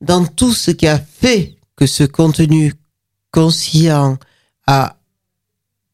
Dans 0.00 0.24
tout 0.24 0.52
ce 0.52 0.70
qui 0.70 0.86
a 0.86 0.98
fait 0.98 1.56
que 1.74 1.86
ce 1.86 2.04
contenu 2.04 2.74
conscient 3.32 4.18
a 4.68 4.96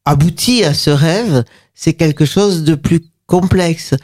abouti 0.05 0.63
à 0.63 0.75
ce 0.75 0.91
rêve, 0.91 1.45
c'est 1.73 1.93
quelque 1.93 2.25
chose 2.25 2.63
de 2.63 2.75
plus 2.75 3.01
complexe 3.25 3.95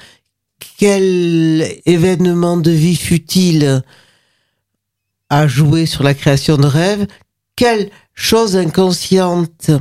quel 0.78 1.80
événement 1.86 2.58
de 2.58 2.72
vie 2.72 2.96
fut-il 2.96 3.84
à 5.30 5.48
jouer 5.48 5.86
sur 5.86 6.04
la 6.04 6.14
création 6.14 6.58
de 6.58 6.68
rêves 6.68 7.08
Quelle 7.56 7.90
chose 8.14 8.56
inconsciente 8.58 9.72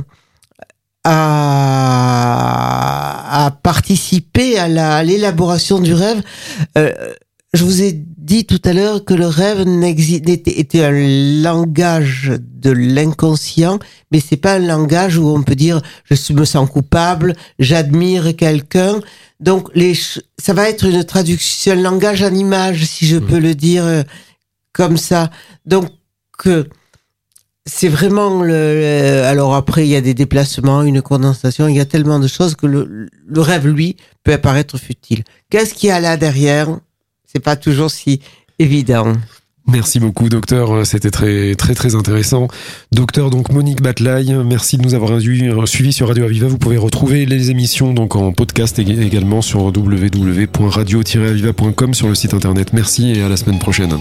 a, 1.03 1.93
participé 3.63 4.57
à 4.57 5.03
l'élaboration 5.03 5.79
du 5.79 5.93
rêve? 5.93 6.21
Euh, 6.77 7.13
Je 7.53 7.63
vous 7.63 7.81
ai 7.81 8.05
dit 8.27 8.45
tout 8.45 8.61
à 8.65 8.73
l'heure 8.73 9.05
que 9.05 9.13
le 9.13 9.25
rêve 9.25 9.65
était, 9.85 10.59
était 10.59 10.83
un 10.83 11.41
langage 11.41 12.33
de 12.39 12.71
l'inconscient, 12.71 13.79
mais 14.11 14.19
c'est 14.19 14.35
pas 14.35 14.55
un 14.55 14.59
langage 14.59 15.17
où 15.17 15.29
on 15.29 15.43
peut 15.43 15.55
dire 15.55 15.81
je 16.03 16.33
me 16.33 16.43
sens 16.43 16.69
coupable, 16.69 17.35
j'admire 17.57 18.35
quelqu'un. 18.35 18.99
Donc 19.39 19.69
les, 19.75 19.93
ça 20.37 20.53
va 20.53 20.69
être 20.69 20.85
une 20.85 21.03
traduction, 21.05 21.71
un 21.71 21.75
langage 21.75 22.21
en 22.21 22.33
image, 22.33 22.83
si 22.83 23.07
je 23.07 23.17
peux 23.17 23.39
le 23.39 23.55
dire 23.55 23.85
euh, 23.85 24.03
comme 24.73 24.97
ça. 24.97 25.31
Donc 25.65 25.87
c'est 27.65 27.87
vraiment 27.87 28.43
le, 28.43 29.23
Alors 29.25 29.55
après, 29.55 29.87
il 29.87 29.89
y 29.89 29.95
a 29.95 30.01
des 30.01 30.13
déplacements, 30.13 30.83
une 30.83 31.01
condensation, 31.01 31.69
il 31.69 31.77
y 31.77 31.79
a 31.79 31.85
tellement 31.85 32.19
de 32.19 32.27
choses 32.27 32.55
que 32.55 32.67
le, 32.67 33.07
le 33.25 33.41
rêve, 33.41 33.67
lui, 33.67 33.95
peut 34.23 34.33
apparaître 34.33 34.77
futile. 34.77 35.23
Qu'est-ce 35.49 35.73
qu'il 35.73 35.87
y 35.89 35.91
a 35.93 36.01
là 36.01 36.17
derrière? 36.17 36.77
C'est 37.27 37.39
pas 37.39 37.55
toujours 37.55 37.91
si 37.91 38.21
évident. 38.57 39.13
Merci 39.67 39.99
beaucoup, 39.99 40.29
docteur. 40.29 40.83
C'était 40.85 41.11
très, 41.11 41.55
très, 41.55 41.75
très 41.75 41.95
intéressant. 41.95 42.47
Docteur, 42.93 43.29
donc, 43.29 43.51
Monique 43.51 43.81
Batlaï, 43.81 44.33
merci 44.45 44.77
de 44.77 44.83
nous 44.83 44.93
avoir 44.93 45.19
suivis 45.67 45.91
sur 45.91 46.07
Radio 46.07 46.23
Aviva. 46.23 46.47
Vous 46.47 46.57
pouvez 46.57 46.77
retrouver 46.77 47.25
les 47.25 47.51
émissions, 47.51 47.93
donc, 47.93 48.15
en 48.15 48.31
podcast 48.31 48.79
également 48.79 49.41
sur 49.41 49.65
www.radio-aviva.com 49.65 51.93
sur 51.93 52.07
le 52.07 52.15
site 52.15 52.33
internet. 52.33 52.71
Merci 52.71 53.11
et 53.11 53.23
à 53.23 53.27
la 53.27 53.35
semaine 53.35 53.59
prochaine. 53.59 53.91